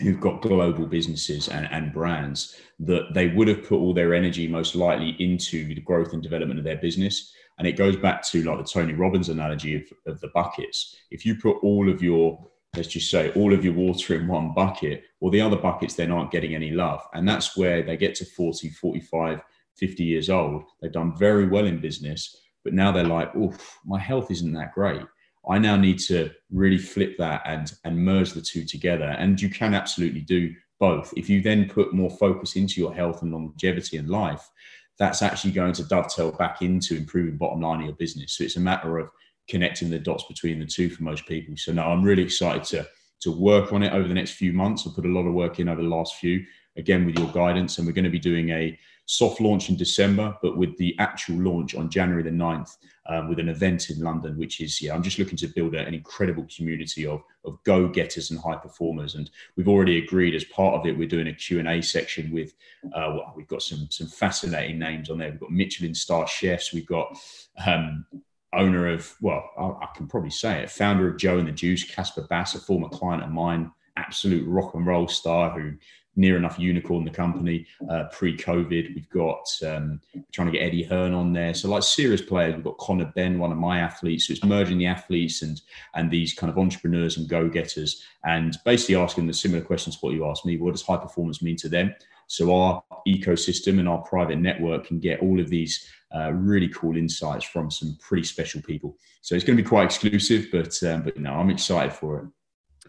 [0.00, 4.46] who've got global businesses and, and brands that they would have put all their energy
[4.46, 7.32] most likely into the growth and development of their business.
[7.58, 10.96] And it goes back to like the Tony Robbins analogy of, of the buckets.
[11.10, 12.46] If you put all of your
[12.76, 16.12] let's just say all of your water in one bucket or the other buckets then
[16.12, 17.02] aren't getting any love.
[17.14, 19.40] And that's where they get to 40 45
[19.76, 20.64] 50 years old.
[20.80, 23.54] They've done very well in business but now they're like oh
[23.84, 25.02] my health isn't that great.
[25.48, 29.14] I now need to really flip that and and merge the two together.
[29.18, 31.14] And you can absolutely do both.
[31.16, 34.50] If you then put more focus into your health and longevity and life
[34.98, 38.32] that's actually going to dovetail back into improving bottom line of your business.
[38.32, 39.10] So it's a matter of
[39.48, 41.56] connecting the dots between the two for most people.
[41.56, 42.88] So now I'm really excited to
[43.20, 44.86] to work on it over the next few months.
[44.86, 46.44] I've put a lot of work in over the last few,
[46.76, 50.36] again with your guidance, and we're going to be doing a soft launch in December,
[50.42, 52.76] but with the actual launch on January the 9th
[53.08, 55.94] um, with an event in London, which is, yeah, I'm just looking to build an
[55.94, 59.14] incredible community of, of go-getters and high performers.
[59.14, 62.54] And we've already agreed as part of it, we're doing a Q&A section with,
[62.86, 65.30] uh, well, we've got some, some fascinating names on there.
[65.30, 66.72] We've got Michelin star chefs.
[66.72, 67.16] We've got
[67.64, 68.04] um,
[68.52, 71.84] owner of, well, I, I, can probably say it, founder of Joe and the Juice,
[71.84, 75.72] Kaspar Basse, a former client of mine, absolute rock and roll star who
[76.16, 78.94] near enough unicorn the company uh, pre-COVID.
[78.94, 80.00] We've got um,
[80.32, 81.52] trying to get Eddie Hearn on there.
[81.52, 84.26] So like serious players, we've got Conor Benn, one of my athletes.
[84.26, 85.60] So it's merging the athletes and
[85.94, 90.14] and these kind of entrepreneurs and go-getters and basically asking the similar questions to what
[90.14, 90.56] you asked me.
[90.56, 91.94] What does high performance mean to them?
[92.26, 96.96] So our ecosystem and our private network can get all of these uh, really cool
[96.96, 98.96] insights from some pretty special people.
[99.22, 102.24] So it's going to be quite exclusive, but um, but no, I'm excited for it.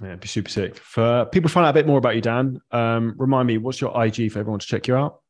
[0.01, 0.77] Yeah, it'd be super sick.
[0.77, 3.81] For people to find out a bit more about you, Dan, um, remind me, what's
[3.81, 5.21] your IG for everyone to check you out?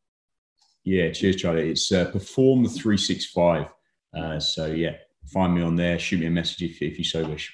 [0.84, 1.72] Yeah, cheers, Charlie.
[1.72, 3.70] It's uh, Perform365.
[4.16, 4.96] Uh, so yeah,
[5.28, 6.00] find me on there.
[6.00, 7.54] Shoot me a message if, if you so wish.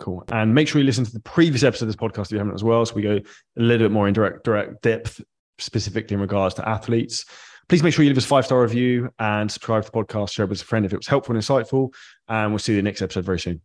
[0.00, 0.24] Cool.
[0.32, 2.54] And make sure you listen to the previous episode of this podcast if you haven't
[2.54, 2.84] as well.
[2.84, 5.20] So we go a little bit more in direct direct depth,
[5.62, 7.24] specifically in regards to athletes.
[7.68, 10.32] Please make sure you leave us a five star review and subscribe to the podcast.
[10.32, 11.94] Share it with a friend if it was helpful and insightful.
[12.28, 13.62] And we'll see you in the next episode very soon.